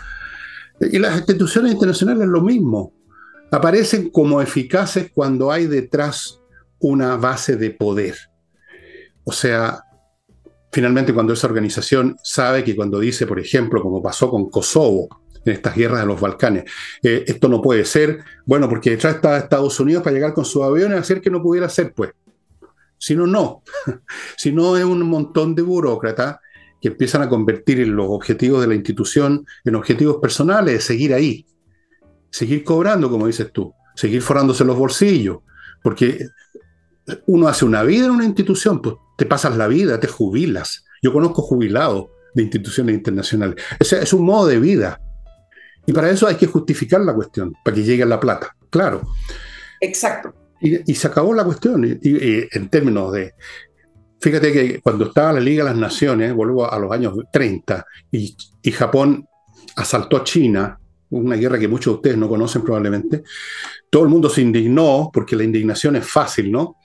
[0.81, 2.93] Y las instituciones internacionales es lo mismo.
[3.51, 6.41] Aparecen como eficaces cuando hay detrás
[6.81, 8.17] una base de poder.
[9.25, 9.83] O sea,
[10.71, 15.09] finalmente cuando esa organización sabe que cuando dice, por ejemplo, como pasó con Kosovo,
[15.47, 16.65] en estas guerras de los Balcanes.
[17.03, 20.63] Eh, esto no puede ser, bueno, porque detrás está Estados Unidos para llegar con sus
[20.63, 22.11] aviones a hacer que no pudiera ser, pues.
[22.99, 23.63] Si no, no.
[24.37, 26.39] si no, es un montón de burócratas
[26.81, 31.47] que empiezan a convertir los objetivos de la institución en objetivos personales, seguir ahí,
[32.31, 35.39] seguir cobrando, como dices tú, seguir forrándose los bolsillos,
[35.83, 36.27] porque
[37.27, 40.85] uno hace una vida en una institución, pues te pasas la vida, te jubilas.
[41.03, 43.57] Yo conozco jubilados de instituciones internacionales.
[43.79, 45.01] es un modo de vida.
[45.87, 49.03] Y para eso hay que justificar la cuestión, para que llegue la plata, claro.
[49.81, 50.35] Exacto.
[50.61, 51.85] Y, se acabó la cuestión.
[51.85, 53.35] Y, en términos de.
[54.21, 58.37] Fíjate que cuando estaba la Liga de las Naciones, vuelvo a los años 30, y,
[58.63, 59.27] y Japón
[59.77, 60.79] asaltó a China,
[61.11, 63.23] una guerra que muchos de ustedes no conocen probablemente,
[63.91, 66.77] todo el mundo se indignó, porque la indignación es fácil, ¿no?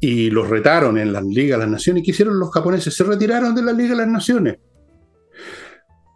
[0.00, 2.02] Y los retaron en la Liga de las Naciones.
[2.02, 2.94] ¿Y qué hicieron los japoneses?
[2.94, 4.56] Se retiraron de la Liga de las Naciones.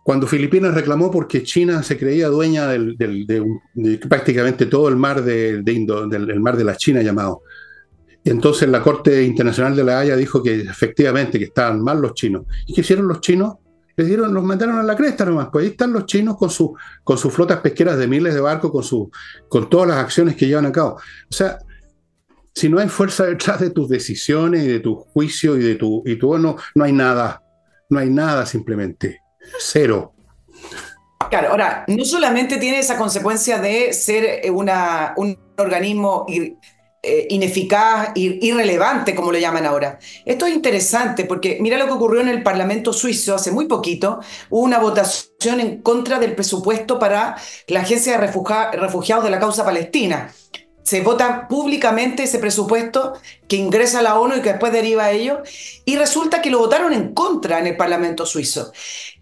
[0.02, 6.08] Cuando Filipinas reclamó porque China se creía dueña de, prácticamente todo el mar de, Indo,
[6.08, 7.42] del mar de la China llamado.
[8.24, 12.44] Entonces la Corte Internacional de la Haya dijo que efectivamente que estaban mal los chinos.
[12.66, 13.54] ¿Y qué hicieron los chinos?
[13.96, 15.48] Les dieron, los mandaron a la cresta nomás.
[15.50, 18.70] Pues ahí están los chinos con, su, con sus flotas pesqueras de miles de barcos,
[18.70, 19.10] con, su,
[19.48, 20.94] con todas las acciones que llevan a cabo.
[20.94, 21.58] O sea,
[22.54, 26.02] si no hay fuerza detrás de tus decisiones y de tu juicio y de tu,
[26.06, 27.42] y tu no, no hay nada.
[27.88, 29.20] No hay nada simplemente.
[29.58, 30.12] Cero.
[31.30, 38.12] Claro, ahora, no solamente tiene esa consecuencia de ser eh, una, un organismo eh, ineficaz,
[38.14, 39.98] irrelevante, como lo llaman ahora.
[40.24, 44.20] Esto es interesante porque mira lo que ocurrió en el Parlamento suizo hace muy poquito.
[44.48, 47.36] Hubo una votación en contra del presupuesto para
[47.68, 48.26] la Agencia de
[48.72, 50.32] Refugiados de la Causa Palestina
[50.82, 53.14] se vota públicamente ese presupuesto
[53.48, 55.42] que ingresa a la ONU y que después deriva a ello,
[55.84, 58.72] y resulta que lo votaron en contra en el Parlamento suizo.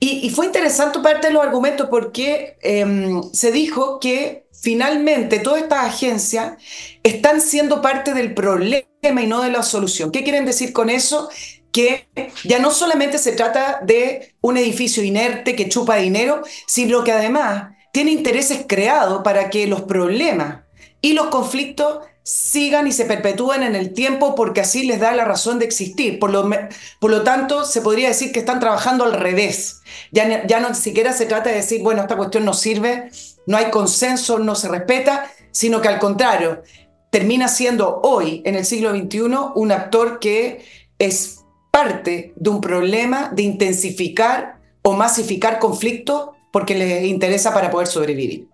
[0.00, 5.84] Y, fue interesante parte de los argumentos porque em, se dijo que finalmente todas estas
[5.86, 6.54] agencias
[7.02, 8.84] están siendo parte del problema
[9.22, 10.10] y no de la solución.
[10.10, 11.28] ¿Qué quieren decir con eso?
[11.70, 12.08] que
[12.44, 17.74] ya no solamente se trata de un edificio inerte que chupa dinero, sino que además
[17.92, 20.62] tiene intereses creados para que los problemas
[21.00, 25.24] y los conflictos sigan y se perpetúen en el tiempo porque así les da la
[25.24, 26.18] razón de existir.
[26.18, 29.80] Por lo, tanto, se podría decir que están trabajando al revés.
[30.12, 33.10] Ya, ya no siquiera se trata de decir, bueno, esta cuestión no sirve,
[33.46, 36.62] no hay consenso, no se respeta, sino que al contrario,
[37.10, 39.20] termina siendo hoy, en el siglo XXI,
[39.54, 40.66] un actor que
[40.98, 41.38] es
[41.70, 48.48] parte de un problema de intensificar o masificar conflictos porque les interesa para poder sobrevivir.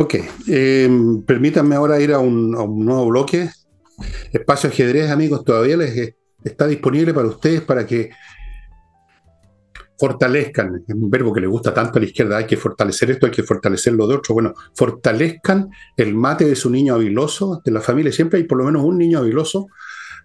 [0.00, 0.14] Ok,
[0.46, 3.50] em, permítanme ahora ir a un, nuevo bloque.
[4.32, 8.08] Espacio ajedrez, amigos, todavía les está disponible para ustedes para que
[9.98, 13.26] fortalezcan, es un verbo que le gusta tanto a la izquierda, hay que fortalecer esto,
[13.26, 17.70] hay que fortalecer lo de otro, bueno, fortalezcan el mate de su niño habiloso, de
[17.70, 19.66] la familia, siempre hay por lo menos un niño habiloso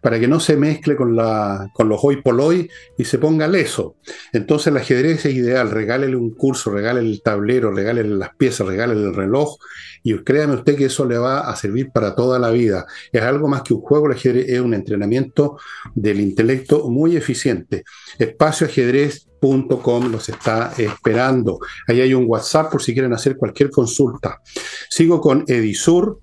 [0.01, 3.47] para que no se mezcle con, la, con los hoy por hoy y se ponga
[3.47, 3.95] leso.
[4.33, 9.01] Entonces el ajedrez es ideal, regálele un curso, regálele el tablero, regálele las piezas, regálele
[9.01, 9.57] el reloj
[10.03, 12.85] y créame usted que eso le va a servir para toda la vida.
[13.11, 15.57] Es algo más que un juego, el ajedrez es un entrenamiento
[15.93, 17.83] del intelecto muy eficiente.
[18.19, 21.59] Espacioajedrez.com los está esperando.
[21.87, 24.41] Ahí hay un WhatsApp por si quieren hacer cualquier consulta.
[24.89, 26.19] Sigo con Edisur,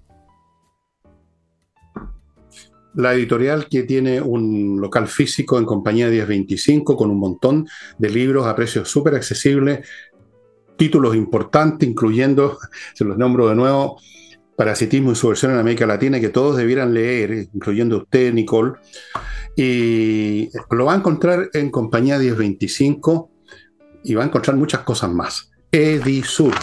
[2.94, 7.66] la editorial que tiene un local físico en compañía 1025 con un montón
[7.98, 9.86] de libros a precios súper accesibles,
[10.76, 12.58] títulos importantes, incluyendo,
[12.94, 13.98] se los nombro de nuevo,
[14.54, 18.74] Parasitismo y su versión en América Latina, que todos debieran leer, incluyendo usted, Nicole.
[19.56, 23.30] Y lo va a encontrar en compañía 1025
[24.04, 25.50] y va a encontrar muchas cosas más.
[25.70, 26.54] Edisur.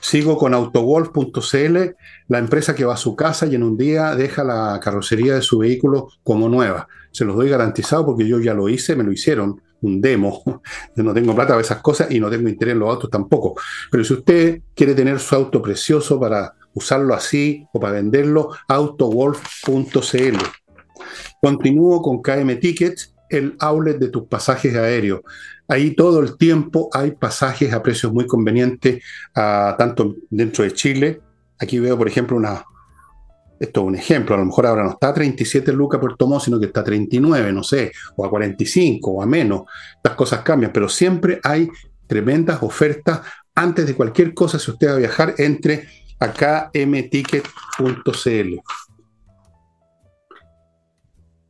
[0.00, 1.76] Sigo con autowolf.cl,
[2.28, 5.42] la empresa que va a su casa y en un día deja la carrocería de
[5.42, 6.88] su vehículo como nueva.
[7.10, 10.42] Se los doy garantizado porque yo ya lo hice, me lo hicieron, un demo.
[10.96, 13.54] Yo no tengo plata para esas cosas y no tengo interés en los autos tampoco.
[13.90, 20.36] Pero si usted quiere tener su auto precioso para usarlo así o para venderlo, autowolf.cl.
[21.40, 25.20] Continúo con KM Tickets, el outlet de tus pasajes aéreos.
[25.66, 29.02] Ahí todo el tiempo hay pasajes a precios muy convenientes,
[29.34, 31.20] tanto dentro de Chile.
[31.58, 32.64] Aquí veo, por ejemplo, una,
[33.60, 36.40] esto es un ejemplo, a lo mejor ahora no está a 37 lucas por Tomó,
[36.40, 39.62] sino que está a 39, no sé, o a 45 o a menos.
[39.96, 41.68] Estas cosas cambian, pero siempre hay
[42.06, 43.20] tremendas ofertas.
[43.54, 45.88] Antes de cualquier cosa, si usted va a viajar, entre
[46.20, 46.32] a
[46.72, 47.42] kmticket.cl.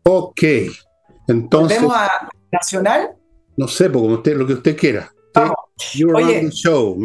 [0.03, 0.43] Ok,
[1.29, 1.81] entonces...
[1.81, 3.11] ¿Volvemos a Nacional?
[3.57, 5.12] No sé, porque usted, lo que usted quiera.
[6.14, 6.99] Oye, show,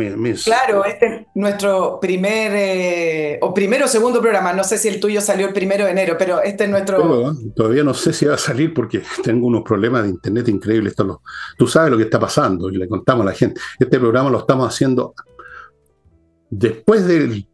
[0.44, 4.52] Claro, este es nuestro primer eh, o primero o segundo programa.
[4.52, 7.36] No sé si el tuyo salió el primero de enero, pero este es nuestro.
[7.56, 10.96] todavía no sé si va a salir porque tengo unos problemas de internet increíbles.
[10.98, 11.22] Lo,
[11.58, 13.62] tú sabes lo que está pasando y le contamos a la gente.
[13.80, 15.14] Este programa lo estamos haciendo
[16.50, 17.48] después del.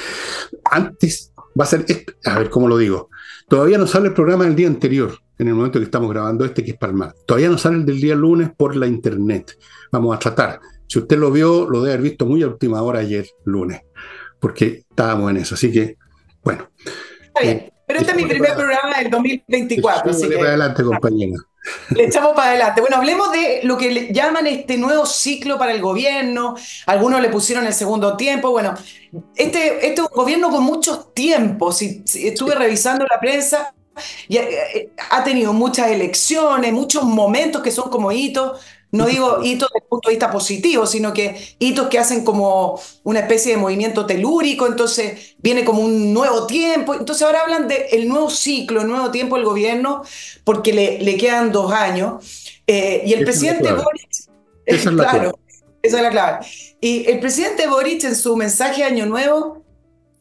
[0.64, 1.84] Antes va a ser.
[2.24, 3.10] a ver cómo lo digo.
[3.48, 6.64] Todavía no sale el programa del día anterior en el momento que estamos grabando este,
[6.64, 7.14] que es Palmar.
[7.26, 9.58] Todavía no sale el del día lunes por la internet.
[9.90, 10.60] Vamos a tratar.
[10.86, 13.82] Si usted lo vio, lo debe haber visto muy a última hora ayer, lunes,
[14.38, 15.54] porque estábamos en eso.
[15.54, 15.96] Así que,
[16.42, 16.68] bueno.
[17.26, 17.56] Está bien.
[17.56, 20.10] Eh, pero este es mi primer programa del 2024.
[20.10, 21.36] Así que, adelante, compañera.
[21.90, 22.80] Le echamos para adelante.
[22.80, 26.54] Bueno, hablemos de lo que llaman este nuevo ciclo para el gobierno.
[26.86, 28.50] Algunos le pusieron el segundo tiempo.
[28.50, 28.74] Bueno,
[29.34, 31.78] este, este es un gobierno con muchos tiempos.
[31.78, 33.74] Si, estuve revisando la prensa
[34.28, 38.60] y eh, ha tenido muchas elecciones, muchos momentos que son como hitos.
[38.90, 42.80] No digo hitos desde el punto de vista positivo, sino que hitos que hacen como
[43.02, 46.94] una especie de movimiento telúrico, entonces viene como un nuevo tiempo.
[46.94, 50.04] Entonces ahora hablan del nuevo ciclo, el nuevo tiempo del gobierno,
[50.44, 52.24] porque le, le quedan dos años.
[52.68, 54.10] Eh, y el presidente Boric...
[54.64, 55.38] Esa es la claro,
[55.82, 56.46] Esa es la clave.
[56.80, 59.64] Y el presidente Boric en su mensaje Año Nuevo,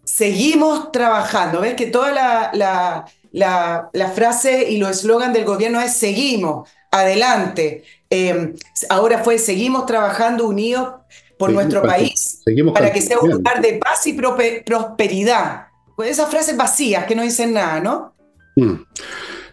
[0.04, 1.62] seguimos trabajando.
[1.62, 6.70] ¿Ves que toda la, la, la, la frase y los eslogan del gobierno es seguimos,
[6.92, 7.84] adelante.
[8.10, 8.54] Em,
[8.90, 10.94] ahora fue, seguimos trabajando unidos
[11.38, 12.42] por nuestro país
[12.74, 15.68] para que sea un lugar de paz y prosperidad.
[15.96, 18.14] Pues esas frases vacías que no dicen nada, ¿no?
[18.56, 18.76] Mm.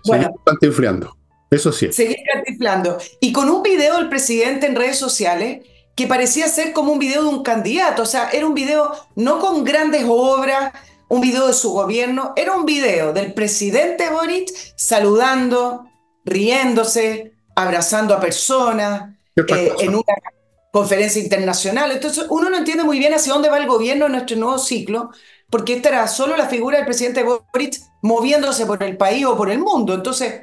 [0.06, 1.16] Bueno, cantinflando.
[1.50, 1.92] Eso sí.
[1.92, 2.98] Seguir cantinflando.
[3.20, 5.66] Y con un video del presidente en redes sociales
[5.96, 8.02] que parecía ser como un video de un candidato.
[8.02, 10.72] O sea, era un video no con grandes obras,
[11.10, 15.86] un video de su gobierno, era un video del presidente Boric saludando,
[16.24, 20.14] riéndose, abrazando a personas, eh, en una
[20.72, 21.90] conferencia internacional.
[21.90, 25.10] Entonces, uno no entiende muy bien hacia dónde va el gobierno en nuestro nuevo ciclo,
[25.50, 29.50] porque esta era solo la figura del presidente Boric moviéndose por el país o por
[29.50, 29.94] el mundo.
[29.94, 30.42] Entonces,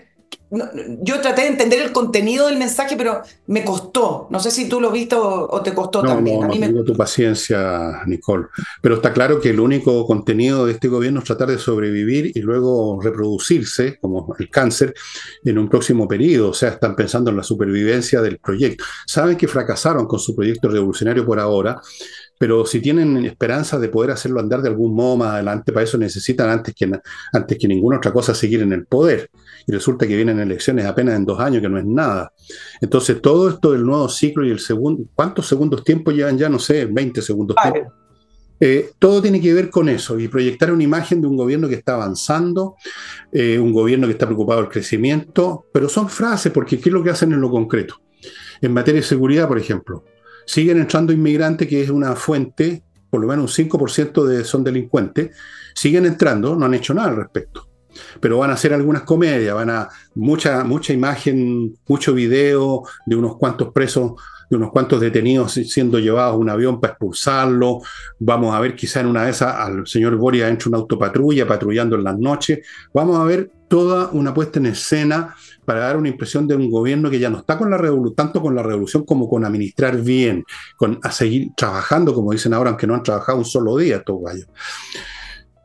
[0.50, 4.28] yo traté de entender el contenido del mensaje, pero me costó.
[4.30, 6.40] No sé si tú lo viste o, te costó también.
[6.40, 8.48] No, no tu paciencia, Nicole.
[8.82, 12.42] Pero está claro que el único contenido de este gobierno es tratar de sobrevivir y
[12.42, 14.94] luego reproducirse, como el cáncer,
[15.44, 16.52] en un próximo periodo.
[16.52, 18.86] O sea, están pensando en la supervivencia del proyecto.
[19.06, 21.82] Saben que fracasaron con su proyecto revolucionario por ahora,
[22.38, 25.98] pero si tienen esperanza de poder hacerlo andar de algún modo más adelante, para eso
[25.98, 26.90] necesitan antes que,
[27.34, 29.30] antes que ninguna otra cosa seguir en el poder.
[29.68, 32.32] Y resulta que vienen elecciones apenas en dos años, que no es nada.
[32.80, 36.48] Entonces, todo esto del nuevo ciclo y el segundo, ¿cuántos segundos tiempo llevan ya?
[36.48, 37.92] No sé, 20 segundos tiempo.
[38.60, 41.76] Eh, todo tiene que ver con eso y proyectar una imagen de un gobierno que
[41.76, 42.76] está avanzando,
[43.32, 47.04] eh, un gobierno que está preocupado del crecimiento, pero son frases, porque ¿qué es lo
[47.04, 48.02] que hacen en lo concreto?
[48.62, 50.06] En materia de seguridad, por ejemplo,
[50.46, 55.36] siguen entrando inmigrantes, que es una fuente, por lo menos un 5% de, son delincuentes,
[55.76, 57.68] siguen entrando, no han hecho nada al respecto.
[58.20, 63.38] Pero van a hacer algunas comedias, van a mucha, mucha imagen, mucho video de unos
[63.38, 64.14] cuantos presos
[64.50, 67.82] de unos cuantos detenidos siendo llevados a un avión para expulsarlo.
[68.20, 71.96] Vamos a ver quizá en una de esas al señor Boria entra una autopatrulla patrullando
[71.96, 72.60] en las noches.
[72.94, 75.36] Vamos a ver toda una puesta en escena
[75.66, 78.42] para dar una impresión de un gobierno que ya no está con la revolución, tanto
[78.42, 80.46] con la revolución como con administrar bien,
[80.78, 84.18] con a seguir trabajando, como dicen ahora, aunque no han trabajado un solo día estos
[84.24, 84.48] gallos.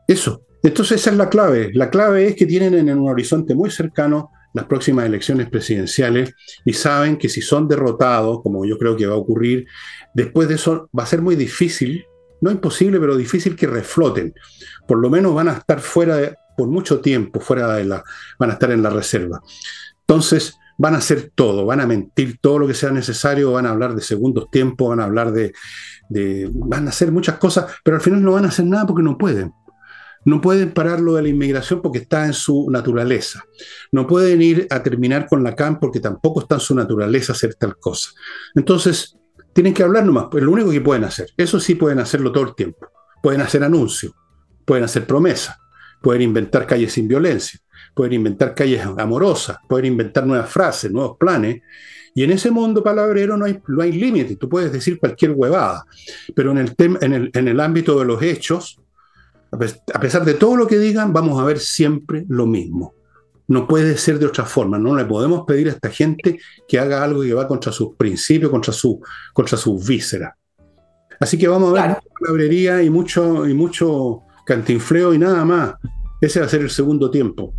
[0.05, 0.41] Eso.
[0.63, 1.71] Entonces esa es la clave.
[1.73, 6.73] La clave es que tienen en un horizonte muy cercano las próximas elecciones presidenciales y
[6.73, 9.65] saben que si son derrotados, como yo creo que va a ocurrir,
[10.13, 12.05] después de eso va a ser muy difícil,
[12.39, 14.33] no imposible, pero difícil que refloten.
[14.87, 18.03] Por lo menos van a estar fuera por mucho tiempo, fuera de la,
[18.39, 19.41] van a estar en la reserva.
[20.01, 23.71] Entonces, van a hacer todo, van a mentir todo lo que sea necesario, van a
[23.71, 25.53] hablar de segundos tiempos, van a hablar de,
[26.09, 29.03] de, van a hacer muchas cosas, pero al final no van a hacer nada porque
[29.03, 29.51] no pueden.
[30.25, 33.43] No pueden parar lo de la inmigración porque está en su naturaleza.
[33.91, 37.55] No pueden ir a terminar con la CAM porque tampoco está en su naturaleza hacer
[37.55, 38.11] tal cosa.
[38.55, 39.17] Entonces,
[39.53, 41.29] tienen que hablar nomás, es lo único que pueden hacer.
[41.37, 42.87] Eso sí pueden hacerlo todo el tiempo.
[43.21, 44.13] Pueden hacer anuncios,
[44.65, 45.55] pueden hacer promesas,
[46.01, 47.59] pueden inventar calles sin violencia,
[47.93, 51.61] pueden inventar calles amorosas, pueden inventar nuevas frases, nuevos planes.
[52.15, 55.85] Y en ese mundo palabrero no hay, no hay límite, tú puedes decir cualquier huevada,
[56.35, 58.79] pero en el, en, el, en el ámbito de los hechos,
[59.93, 62.93] a pesar de todo lo que digan, vamos a ver siempre lo mismo.
[63.47, 64.77] No puede ser de otra forma.
[64.79, 68.49] No le podemos pedir a esta gente que haga algo que va contra sus principios,
[68.49, 69.01] contra, su,
[69.33, 70.33] contra sus vísceras.
[71.19, 75.75] Así que vamos a ver mucha palabrería y mucho, y mucho cantinfleo y nada más.
[76.21, 77.53] Ese va a ser el segundo tiempo.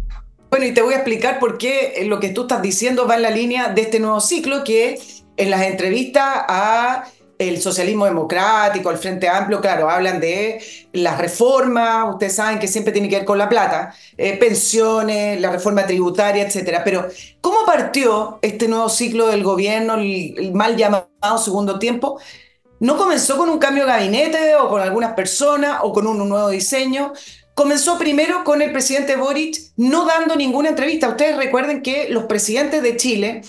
[0.50, 3.22] Bueno, y te voy a explicar por qué lo que tú estás diciendo va en
[3.22, 4.98] la línea de este nuevo ciclo que
[5.36, 7.04] en las entrevistas a
[7.48, 10.60] el socialismo democrático, el Frente Amplio, claro, hablan de
[10.92, 15.50] las reformas, ustedes saben que siempre tiene que ver con la plata, eh, pensiones, la
[15.50, 16.82] reforma tributaria, etcétera.
[16.84, 17.06] Pero,
[17.40, 22.18] ¿cómo partió este nuevo ciclo del gobierno, el, mal llamado segundo tiempo?
[22.80, 26.48] No comenzó con un cambio de gabinete o con algunas personas o con un nuevo
[26.50, 27.12] diseño.
[27.54, 31.08] Comenzó primero con el presidente Boric no dando ninguna entrevista.
[31.08, 33.42] Ustedes recuerden que los presidentes de Chile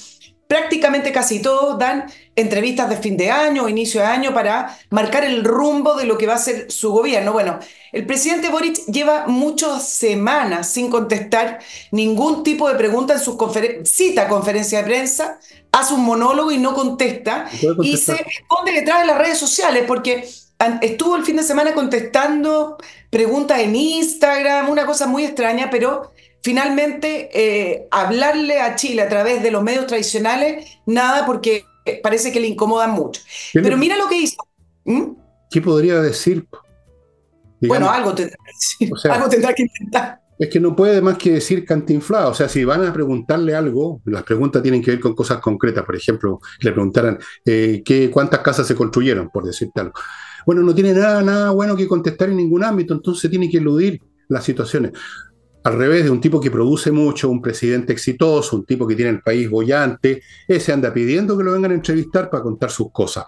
[0.47, 5.23] prácticamente casi todos dan entrevistas de fin de año o inicio de año para marcar
[5.23, 7.33] el rumbo de lo que va a ser su gobierno.
[7.33, 7.59] Bueno,
[7.91, 11.59] el presidente Boric lleva muchas semanas sin contestar
[11.91, 15.39] ningún tipo de pregunta en sus conferencias, cita conferencia de prensa,
[15.71, 17.47] hace un monólogo y no contesta
[17.81, 20.27] y se esconde detrás de las redes sociales porque
[20.81, 22.77] estuvo el fin de semana contestando
[23.09, 26.11] preguntas en Instagram, una cosa muy extraña, pero
[26.45, 31.65] finalmente eh, hablarle a Chile a través de los medios tradicionales, nada, porque
[32.03, 33.19] parece que le incomodan mucho.
[33.51, 34.37] Pero mira lo que hizo.
[34.83, 35.13] ¿Mm?
[35.49, 36.47] ¿Qué podría decir?
[37.61, 38.51] bueno, algo tendrá, que
[38.85, 40.21] decir, algo tendrá que intentar.
[40.37, 42.29] Es que no puede más que decir cantinflado.
[42.29, 45.83] O sea, si van a preguntarle algo, las preguntas tienen que ver con cosas concretas.
[45.83, 49.93] Por ejemplo, le preguntaran eh, ¿qué, cuántas casas se construyeron, por decirte algo.
[50.45, 53.99] Bueno, no tiene nada, nada bueno que contestar en ningún ámbito, entonces tiene que eludir
[54.27, 54.91] las situaciones.
[55.65, 59.09] Al revés de un tipo que produce mucho, un presidente exitoso, un tipo que tiene
[59.09, 63.25] el país bollante, ese anda pidiendo que lo vengan a entrevistar para contar sus cosas.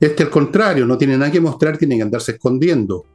[0.00, 3.06] Este al contrario, no tiene nada que mostrar, tiene que andarse escondiendo.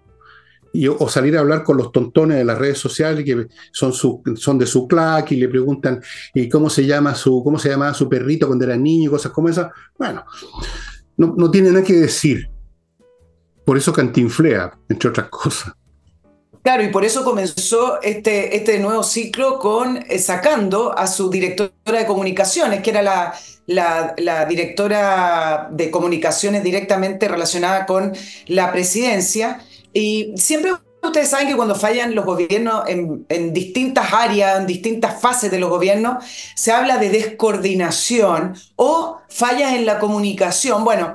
[0.71, 4.21] Y, o salir a hablar con los tontones de las redes sociales que son, su,
[4.23, 6.01] de su claque y le preguntan
[6.33, 9.33] ¿y cómo se llama su cómo se llamaba su perrito cuando era niño y cosas
[9.33, 9.69] como esas.
[9.97, 10.23] Bueno,
[11.17, 12.49] no, no tiene nada que decir.
[13.65, 15.73] Por eso cantinflea, entre otras cosas.
[16.65, 21.99] Claro, y por eso comenzó este, este nuevo ciclo con eh, sacando a su directora
[21.99, 28.13] de comunicaciones, que era la, la, directora de comunicaciones directamente relacionada con
[28.47, 29.59] la presidencia.
[29.93, 30.71] Y siempre
[31.03, 35.69] ustedes saben que cuando fallan los gobiernos en, distintas áreas, en distintas fases de los
[35.69, 40.83] gobiernos, se habla de descoordinación o fallas en la comunicación.
[40.83, 41.13] Bueno,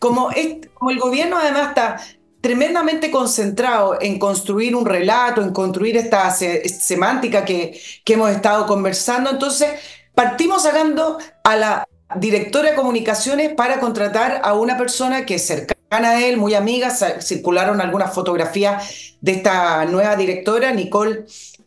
[0.00, 2.00] como el gobierno además está
[2.40, 9.30] tremendamente concentrado en construir un relato, en construir esta semántica que, que hemos estado conversando.
[9.30, 9.70] Entonces,
[10.14, 16.10] partimos sacando a la directora de comunicaciones para contratar a una persona que es cercana
[16.10, 16.90] a él, muy amiga.
[16.90, 21.24] Circularon algunas fotografías de esta nueva directora, Nicole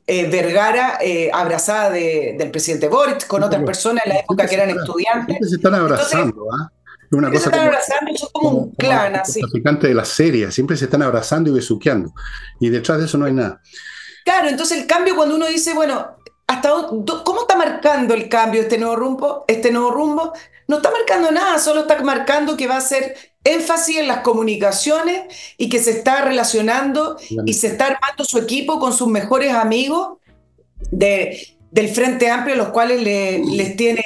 [0.08, 4.70] eh, Vergara, eh, abrazada del presidente Boric, con otras personas en la época que eran
[4.70, 5.38] estudiantes.
[5.50, 6.72] Se están abrazando, ¿ah?
[7.18, 9.42] Una cosa se están abrazando, son como, un clan, así.
[9.82, 12.14] de la serie, siempre se están abrazando y besuqueando.
[12.60, 13.62] Y detrás de eso no hay nada.
[14.24, 16.70] Claro, entonces el cambio cuando uno dice, bueno, hasta
[17.24, 19.46] ¿cómo está marcando el cambio este nuevo rumbo?
[19.48, 20.34] Este nuevo rumbo
[20.68, 25.56] no está marcando nada, solo está marcando que va a ser énfasis en las comunicaciones
[25.58, 30.20] y que se está relacionando y se está armando su equipo con sus mejores amigos
[30.92, 34.04] de, del Frente Amplio, los cuales le, les tiene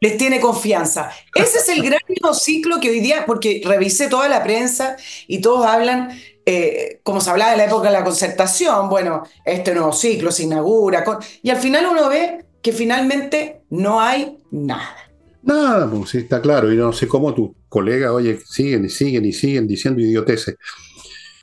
[0.00, 1.10] les tiene confianza.
[1.34, 2.00] Ese es el gran
[2.34, 4.96] ciclo que hoy día, porque revisé toda la prensa
[5.26, 6.10] y todos hablan,
[6.46, 10.44] eh, como se hablaba de la época de la concertación, bueno, este nuevo ciclo se
[10.44, 11.04] inaugura,
[11.42, 14.96] y al final uno ve que finalmente no hay nada.
[15.42, 19.24] Nada, pues sí, está claro, y no sé cómo tus colegas, oye, siguen y siguen
[19.24, 20.56] y siguen diciendo idioteces,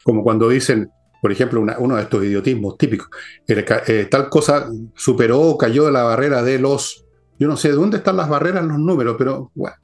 [0.04, 0.90] como cuando dicen,
[1.22, 3.08] por ejemplo, uno de estos idiotismos típicos,
[3.48, 7.05] eh, tal cosa superó, cayó de la barrera de los
[7.38, 9.76] yo no sé de dónde están las barreras en los números, pero bueno.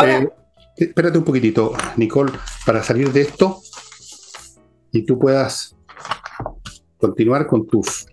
[0.00, 0.28] Eh,
[0.76, 2.32] espérate un poquitito, Nicole,
[2.64, 3.60] para salir de esto
[4.92, 5.76] y tú puedas
[6.98, 8.06] continuar con tus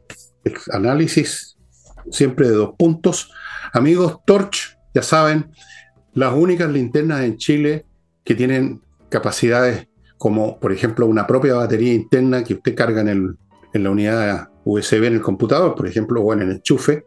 [0.71, 1.57] análisis,
[2.09, 3.31] siempre de dos puntos.
[3.73, 5.51] Amigos, Torch, ya saben,
[6.13, 7.85] las únicas linternas en Chile
[8.23, 13.37] que tienen capacidades como, por ejemplo, una propia batería interna que usted carga en, el,
[13.73, 17.05] en la unidad USB en el computador, por ejemplo, o en el enchufe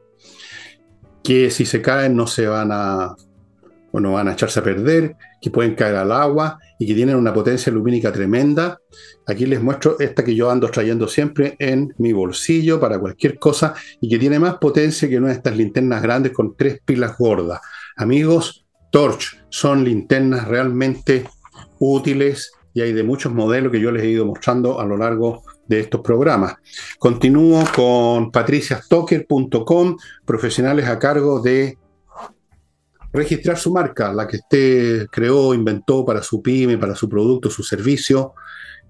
[1.23, 3.15] que si se caen no se van a,
[3.93, 7.33] bueno, van a echarse a perder, que pueden caer al agua y que tienen una
[7.33, 8.79] potencia lumínica tremenda.
[9.27, 13.75] Aquí les muestro esta que yo ando trayendo siempre en mi bolsillo para cualquier cosa
[14.01, 17.61] y que tiene más potencia que una de estas linternas grandes con tres pilas gordas.
[17.97, 21.25] Amigos, Torch son linternas realmente
[21.79, 25.43] útiles y hay de muchos modelos que yo les he ido mostrando a lo largo
[25.69, 26.55] de estos programas.
[26.99, 31.79] Continúo con patriciastocker.com, profesionales a cargo de
[33.13, 37.63] registrar su marca, la que usted creó, inventó para su pyme, para su producto, su
[37.63, 38.35] servicio,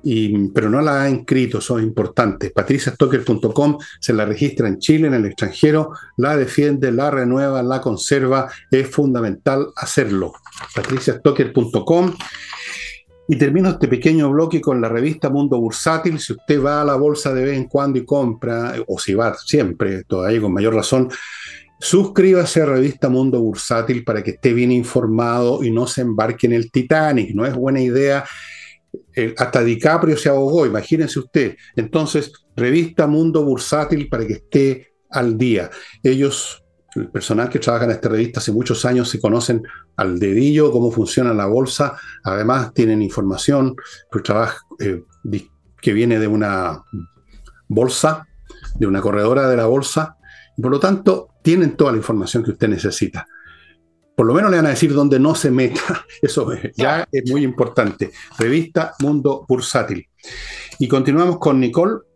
[0.02, 2.52] y, pero no la ha inscrito, son importantes.
[2.52, 8.48] patriciastocker.com se la registra en Chile, en el extranjero, la defiende, la renueva, la conserva,
[8.70, 10.32] es fundamental hacerlo.
[10.74, 12.14] patriciastocker.com
[13.30, 16.18] y termino este pequeño bloque con la revista Mundo Bursátil.
[16.18, 19.34] Si usted va a la bolsa de vez en cuando y compra, o si va
[19.34, 21.10] siempre, todavía con mayor razón,
[21.78, 26.54] suscríbase a revista Mundo Bursátil para que esté bien informado y no se embarque en
[26.54, 27.34] el Titanic.
[27.34, 28.24] No es buena idea.
[29.36, 31.54] hasta DiCaprio se ahogó, imagínense usted.
[31.76, 35.68] Entonces, revista Mundo Bursátil para que esté al día.
[36.02, 36.64] Ellos
[37.00, 39.62] el personal que trabaja en esta revista hace muchos años se conocen
[39.96, 43.74] al dedillo cómo funciona la bolsa, además tienen información,
[44.10, 45.02] pues trabajo eh,
[45.80, 46.82] que viene de una
[47.68, 48.26] bolsa,
[48.78, 50.16] de una corredora de la bolsa,
[50.56, 53.26] y por lo tanto tienen toda la información que usted necesita.
[54.16, 57.44] Por lo menos le van a decir dónde no se meta, eso ya es muy
[57.44, 58.10] importante.
[58.38, 60.08] Revista Mundo Bursátil.
[60.80, 62.07] Y continuamos con Nicole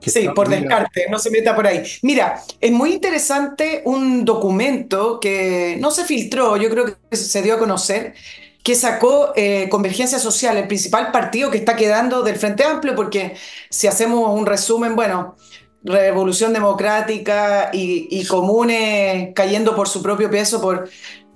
[0.00, 1.82] Sí, por descarte, no se meta por ahí.
[2.02, 7.54] Mira, es muy interesante un documento que no se filtró, yo creo que se dio
[7.54, 8.14] a conocer,
[8.62, 13.34] que sacó eh, Convergencia Social, el principal partido que está quedando del Frente Amplio, porque
[13.70, 15.36] si hacemos un resumen, bueno,
[15.82, 20.88] Revolución Democrática y, comunes cayendo por su propio peso por,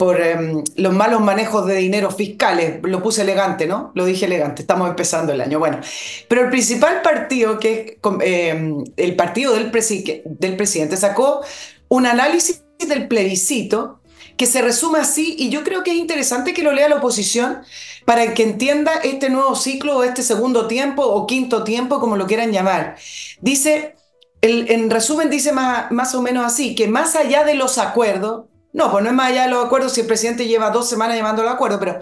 [0.03, 2.81] por em, los malos manejos de dinero fiscales.
[2.83, 3.93] Lo puse elegante, ¿no?
[3.95, 5.61] Lo dije elegante, estamos empezando el año.
[5.61, 5.79] Bueno,
[6.27, 11.43] pero el principal partido, que es em, el partido del, del presidente, sacó
[11.87, 14.01] un análisis del plebiscito
[14.37, 17.61] que se resume así y yo creo que es interesante que lo lea la oposición
[18.05, 22.27] para que entienda este nuevo ciclo o este segundo tiempo o quinto tiempo, como lo
[22.27, 22.97] quieran llamar.
[23.41, 23.95] Dice
[24.43, 28.91] en resumen dice más, más o menos así, que más allá de los acuerdos, no,
[28.91, 31.43] pues no es más allá de los acuerdos si el presidente lleva dos semanas llevando
[31.43, 32.01] el acuerdo, pero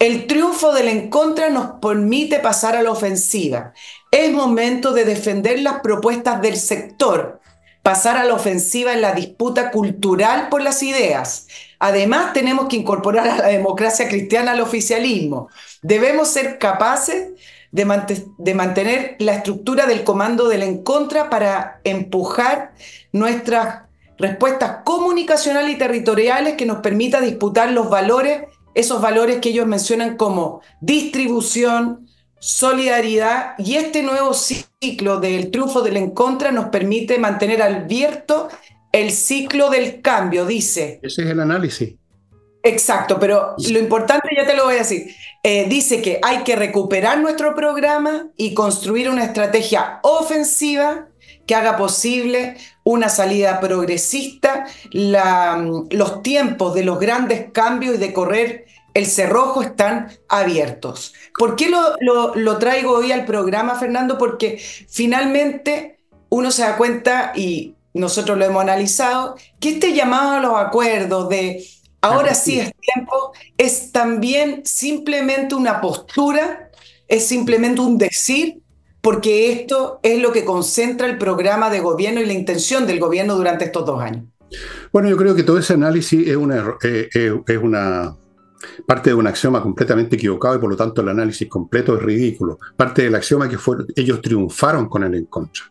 [0.00, 3.72] el triunfo del en contra nos permite pasar a la ofensiva.
[4.10, 7.40] Es momento de defender las propuestas del sector,
[7.82, 11.46] pasar a la ofensiva en la disputa cultural por las ideas.
[11.78, 15.48] Además, tenemos que incorporar a la democracia cristiana al oficialismo.
[15.82, 17.28] Debemos ser capaces
[17.70, 22.72] de, mantener la estructura del comando del en contra para empujar
[23.12, 23.87] nuestras
[24.18, 28.42] respuestas comunicacionales y territoriales que nos permita disputar los valores,
[28.74, 32.08] esos valores que ellos mencionan como distribución,
[32.40, 38.48] solidaridad y este nuevo ciclo del triunfo del en contra nos permite mantener abierto
[38.92, 41.00] el ciclo del cambio, dice.
[41.02, 41.94] Ese es el análisis.
[42.62, 45.14] Exacto, pero lo importante ya te lo voy a decir.
[45.42, 51.08] Eh, dice que hay que recuperar nuestro programa y construir una estrategia ofensiva
[51.46, 52.56] que haga posible
[52.88, 58.64] una salida progresista, los tiempos de los grandes cambios y de correr
[58.94, 61.12] el cerrojo están abiertos.
[61.38, 64.16] ¿Por qué lo, lo traigo hoy al programa, Fernando?
[64.16, 64.58] Porque
[64.88, 65.98] finalmente
[66.30, 71.28] uno se da cuenta, y nosotros lo hemos analizado, que este llamado a los acuerdos
[71.28, 71.62] de
[72.00, 76.70] Ahora sí es tiempo, es también simplemente una postura,
[77.08, 78.62] es simplemente un decir,
[79.00, 83.36] porque esto es lo que concentra el programa de gobierno y la intención del gobierno
[83.36, 84.24] durante estos dos años.
[84.92, 88.14] Bueno, yo creo que todo ese análisis es una, eh, eh, es una
[88.86, 92.58] parte de un axioma completamente equivocado y por lo tanto el análisis completo es ridículo.
[92.76, 95.64] Parte del axioma que fue, ellos triunfaron con el en contra.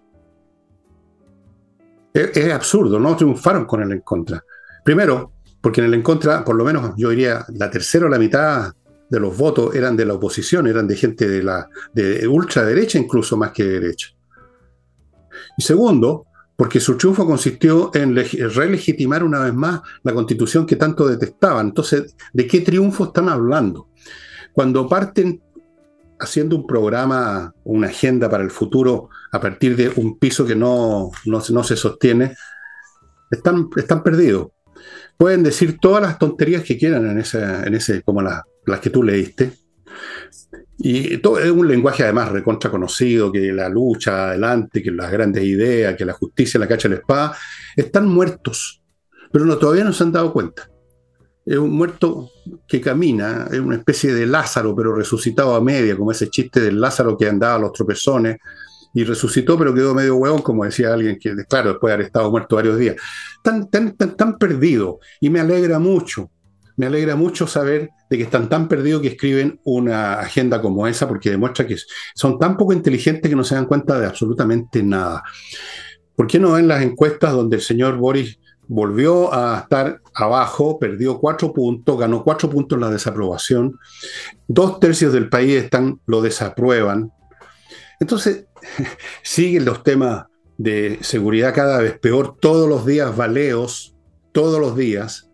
[2.13, 4.43] Es, es absurdo, no triunfaron con el en contra.
[4.83, 8.19] Primero, porque en el en contra, por lo menos yo diría, la tercera o la
[8.19, 8.71] mitad
[9.09, 13.37] de los votos eran de la oposición, eran de gente de la de ultraderecha incluso
[13.37, 14.09] más que de derecha.
[15.57, 21.07] Y segundo, porque su triunfo consistió en relegitimar una vez más la constitución que tanto
[21.07, 21.67] detestaban.
[21.67, 23.89] Entonces, ¿de qué triunfo están hablando?
[24.53, 25.41] Cuando parten
[26.19, 31.11] haciendo un programa, una agenda para el futuro a partir de un piso que no,
[31.25, 32.35] no, no se sostiene,
[33.29, 34.47] están, están perdidos
[35.17, 38.21] pueden decir todas las tonterías que quieran en ese, en ese como
[38.67, 39.51] las que tú leíste.
[40.77, 45.43] Y todo es un lenguaje además recontra conocido, que la lucha adelante, que las grandes
[45.43, 47.37] ideas, que la justicia, la cacha de la espada,
[47.75, 48.83] están muertos,
[49.31, 50.69] pero no, todavía no se han dado cuenta.
[51.45, 52.29] Es un muerto
[52.67, 56.79] que camina, es una especie de Lázaro, pero resucitado a media, como ese chiste del
[56.79, 58.37] Lázaro que andaba a los tropezones,
[58.93, 62.31] y resucitó, pero quedó medio hueón, como decía alguien que, claro, después de haber estado
[62.31, 62.95] muerto varios días.
[63.43, 64.99] Tan, tan, tan, perdido.
[65.21, 66.31] Y me alegra mucho,
[66.77, 71.07] me alegra mucho saber de que están tan perdidos que escriben una agenda como esa,
[71.07, 71.75] porque demuestra que
[72.15, 75.23] son tan poco inteligentes que no se dan cuenta de absolutamente nada.
[76.15, 81.19] ¿Por qué no ven las encuestas donde el señor Boris volvió a estar abajo, perdió
[81.19, 83.77] cuatro puntos, ganó cuatro puntos en la desaprobación,
[84.47, 87.11] dos tercios del país están, lo desaprueban.
[87.99, 88.45] Entonces,
[89.23, 90.25] siguen los temas
[90.57, 93.95] de seguridad cada vez peor, todos los días baleos,
[94.31, 95.26] todos los días.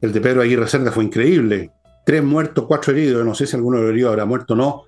[0.00, 1.70] El de Pedro Aguirre Cerda fue increíble.
[2.04, 4.82] Tres muertos, cuatro heridos, no sé si alguno de los heridos habrá muerto o no.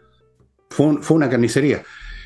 [0.70, 1.82] Fue, fue, una carnicería.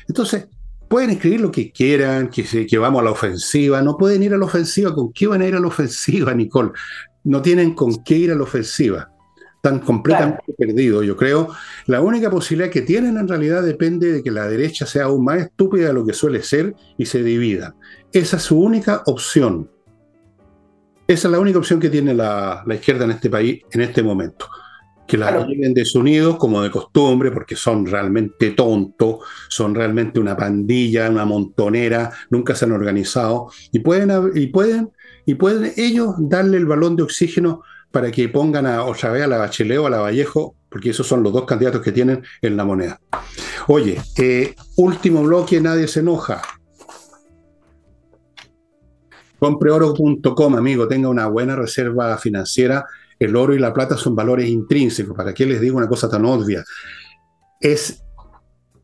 [0.07, 0.47] Entonces,
[0.87, 4.37] pueden escribir lo que quieran, que, que vamos a la ofensiva, no pueden ir a
[4.37, 4.93] la ofensiva.
[4.93, 6.71] ¿Con qué van a ir a la ofensiva, Nicole?
[7.23, 9.09] No tienen con qué ir a la ofensiva
[9.63, 11.47] están completamente perdidos, yo creo.
[11.85, 15.39] La única posibilidad que tienen en realidad depende de que la derecha sea aún más
[15.39, 17.73] estúpida de lo que suele ser y se divida.
[18.11, 19.71] Esa es su única opción.
[21.07, 24.47] Esa es la única opción que tiene la, izquierda en este país en este momento.
[25.05, 25.47] Que la claro.
[25.47, 29.17] lleven desunidos como de costumbre, porque son realmente tontos,
[29.49, 34.91] son realmente una pandilla, una montonera, nunca se han organizado y pueden, y pueden,
[35.25, 39.27] y pueden ellos darle el balón de oxígeno para que pongan a otra vez a
[39.27, 42.57] la Bachelet o a la Vallejo, porque esos son los dos candidatos que tienen en
[42.57, 42.99] la moneda.
[43.67, 46.41] Oye, eh, último bloque, nadie se enoja.
[49.43, 52.85] Compreoro.com, amigo, tenga una buena reserva financiera.
[53.19, 55.17] El oro y la plata son valores intrínsecos.
[55.17, 56.63] ¿Para qué les digo una cosa tan obvia?
[57.59, 58.01] Es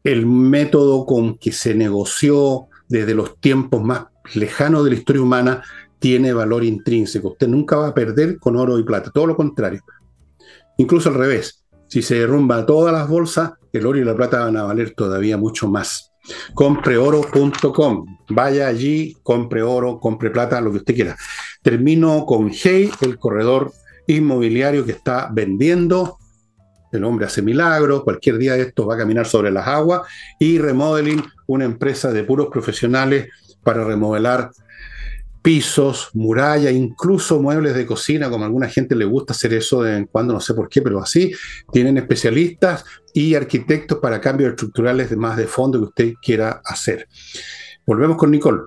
[0.04, 5.64] el método con que se negoció desde los tiempos más lejanos de la historia humana,
[5.98, 7.30] tiene valor intrínseco.
[7.30, 9.80] Usted nunca va a perder con oro y plata, todo lo contrario.
[10.76, 14.58] Incluso al revés, si se derrumba todas las bolsas, el oro y la plata van
[14.58, 16.12] a valer todavía mucho más
[16.54, 18.18] compreoro.com.
[18.30, 21.18] Vaya allí, compre oro, compre plata, lo que usted quiera.
[21.62, 23.72] Termino con Hey, el corredor
[24.08, 26.18] inmobiliario que está vendiendo.
[26.92, 30.02] El hombre hace milagros, cualquier día de va a caminar sobre las aguas.
[30.40, 33.30] Y Remodeling, una empresa de puros profesionales
[33.64, 34.52] para remodelar
[35.50, 39.90] pisos, muralla, incluso muebles de cocina, como a alguna gente le gusta hacer eso de
[39.90, 41.32] vez en cuando, no sé por qué, pero así.
[41.74, 42.86] Tienen especialistas
[43.16, 47.08] y arquitectos para cambios estructurales más de fondo que usted quiera hacer.
[47.84, 48.60] Volvemos con Nicole.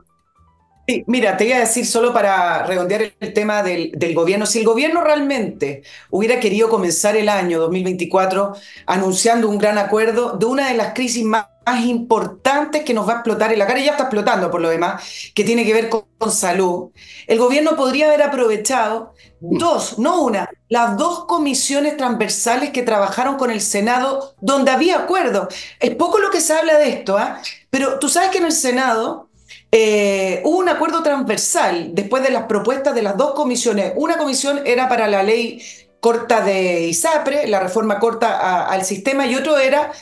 [0.88, 4.58] Sí, mira, te iba a decir solo para redondear el tema del, del, gobierno, si
[4.58, 8.56] el gobierno realmente hubiera querido comenzar el año 2024
[8.86, 13.12] anunciando un gran acuerdo de una de las crisis más más importantes que nos va
[13.12, 15.02] a explotar en la cara, y ya está explotando por lo demás,
[15.34, 16.90] que tiene que ver con, salud,
[17.26, 23.50] el gobierno podría haber aprovechado dos, no una, las dos comisiones transversales que trabajaron con
[23.50, 25.48] el Senado donde había acuerdo.
[25.80, 27.40] Es poco lo que se habla de esto, ¿ah?
[27.70, 29.30] pero tú sabes que en el Senado
[29.72, 33.92] eh, hubo un acuerdo transversal después de las propuestas de las dos comisiones.
[33.96, 35.60] Una comisión era para la ley
[35.98, 39.92] corta de ISAPRE, la reforma corta al sistema, y otro era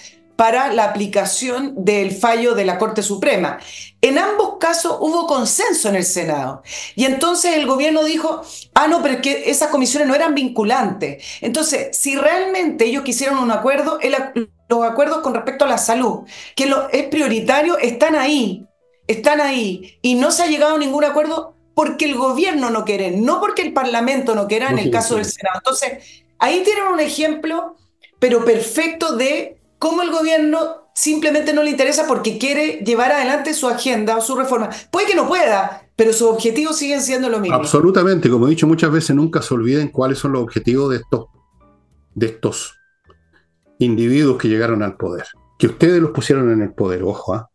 [0.41, 3.59] para la aplicación del fallo de la Corte Suprema.
[4.01, 6.62] En ambos casos hubo consenso en el Senado.
[6.97, 8.41] Y entonces el gobierno dijo,
[8.72, 11.22] ah, no, pero es que esas comisiones no eran vinculantes.
[11.43, 13.99] Entonces, si realmente ellos quisieron un acuerdo,
[14.70, 16.20] los acuerdos con respecto a la salud,
[16.57, 18.64] que lo, es prioritario, están ahí,
[19.09, 19.99] están ahí.
[20.01, 23.61] Y no se ha llegado a ningún acuerdo porque el gobierno no quiere, no porque
[23.61, 25.59] el Parlamento no quiera en el caso del Senado.
[25.59, 27.76] Entonces, ahí tienen un ejemplo,
[28.18, 33.66] pero perfecto de cómo el gobierno simplemente no le interesa porque quiere llevar adelante su
[33.66, 34.68] agenda o su reforma.
[34.92, 37.56] Puede que no pueda, pero sus objetivos siguen siendo lo mismo.
[37.56, 41.26] Absolutamente, como he dicho muchas veces, nunca se olviden cuáles son los objetivos de estos,
[42.14, 42.76] de estos
[43.78, 45.24] individuos que llegaron al poder.
[45.58, 47.34] Que ustedes los pusieron en el poder, ojo.
[47.34, 47.50] ¿ah?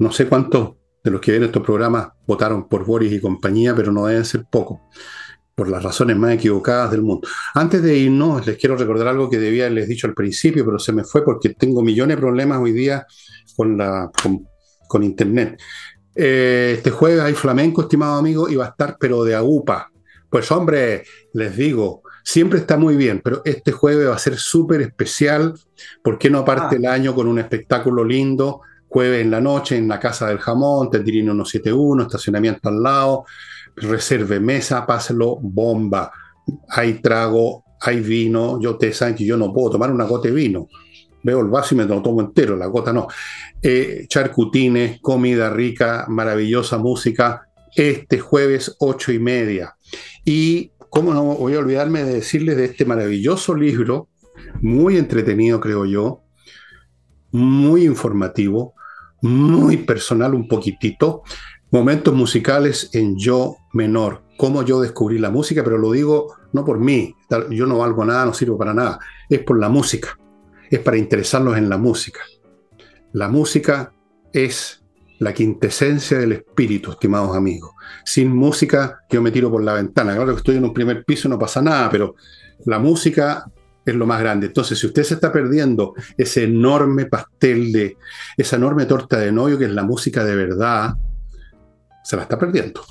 [0.00, 0.74] No sé cuántos
[1.04, 4.44] de los que ven estos programas votaron por Boris y compañía, pero no deben ser
[4.50, 4.80] pocos
[5.58, 7.26] por las razones más equivocadas del mundo.
[7.52, 10.92] Antes de irnos, les quiero recordar algo que debía haberles dicho al principio, pero se
[10.92, 13.04] me fue porque tengo millones de problemas hoy día
[13.56, 14.08] con, la,
[14.88, 15.60] con, Internet.
[16.14, 19.90] Eh, este jueves hay flamenco, estimado amigo, y va a estar, pero de agupa.
[20.30, 21.02] Pues hombre,
[21.32, 25.54] les digo, siempre está muy bien, pero este jueves va a ser súper especial.
[26.04, 26.78] ¿Por qué no parte ah.
[26.78, 28.60] el año con un espectáculo lindo?
[28.86, 33.24] Jueves en la noche en la Casa del Jamón, Tendirino 171, estacionamiento al lado
[33.80, 36.10] reserve mesa, páselo bomba.
[36.68, 38.60] Hay trago, hay vino.
[38.60, 40.68] Yo te saben que yo no puedo tomar una gota de vino.
[41.22, 43.08] Veo el vaso y me lo tomo entero, la gota no.
[43.60, 47.48] Eh, charcutines, comida rica, maravillosa música.
[47.74, 49.76] Este jueves, ocho y media.
[50.24, 54.08] Y cómo no voy a olvidarme de decirles de este maravilloso libro,
[54.60, 56.22] muy entretenido, creo yo,
[57.30, 58.74] muy informativo,
[59.20, 61.22] muy personal un poquitito,
[61.70, 66.78] momentos musicales en yo menor, cómo yo descubrí la música, pero lo digo no por
[66.78, 67.14] mí,
[67.50, 68.98] yo no valgo nada, no sirvo para nada,
[69.28, 70.18] es por la música,
[70.70, 72.20] es para interesarnos en la música.
[73.12, 73.92] La música
[74.32, 74.82] es
[75.18, 77.72] la quintesencia del espíritu, estimados amigos.
[78.04, 80.14] Sin música yo me tiro por la ventana.
[80.14, 82.14] Claro que estoy en un primer piso no pasa nada, pero
[82.64, 83.44] la música
[83.84, 84.46] es lo más grande.
[84.46, 87.96] Entonces, si usted se está perdiendo ese enorme pastel de,
[88.36, 90.94] esa enorme torta de novio que es la música de verdad,
[92.04, 92.82] se la está perdiendo.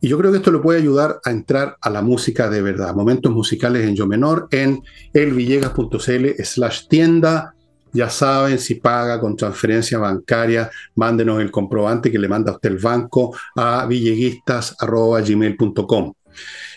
[0.00, 2.94] Y yo creo que esto le puede ayudar a entrar a la música de verdad.
[2.94, 4.82] Momentos musicales en yo menor en
[5.12, 7.54] elvillegas.cl slash tienda.
[7.92, 12.76] Ya saben, si paga con transferencia bancaria, mándenos el comprobante que le manda usted el
[12.78, 16.12] banco a villeguistas.gmail.com.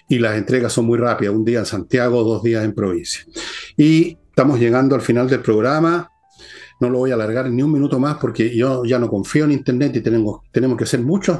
[0.07, 3.25] Y las entregas son muy rápidas, un día en Santiago, dos días en provincia.
[3.75, 6.09] Y estamos llegando al final del programa
[6.79, 9.51] no lo voy a alargar ni un minuto más porque yo ya no confío en
[9.51, 11.39] Internet y tenemos, tenemos que hacer muchos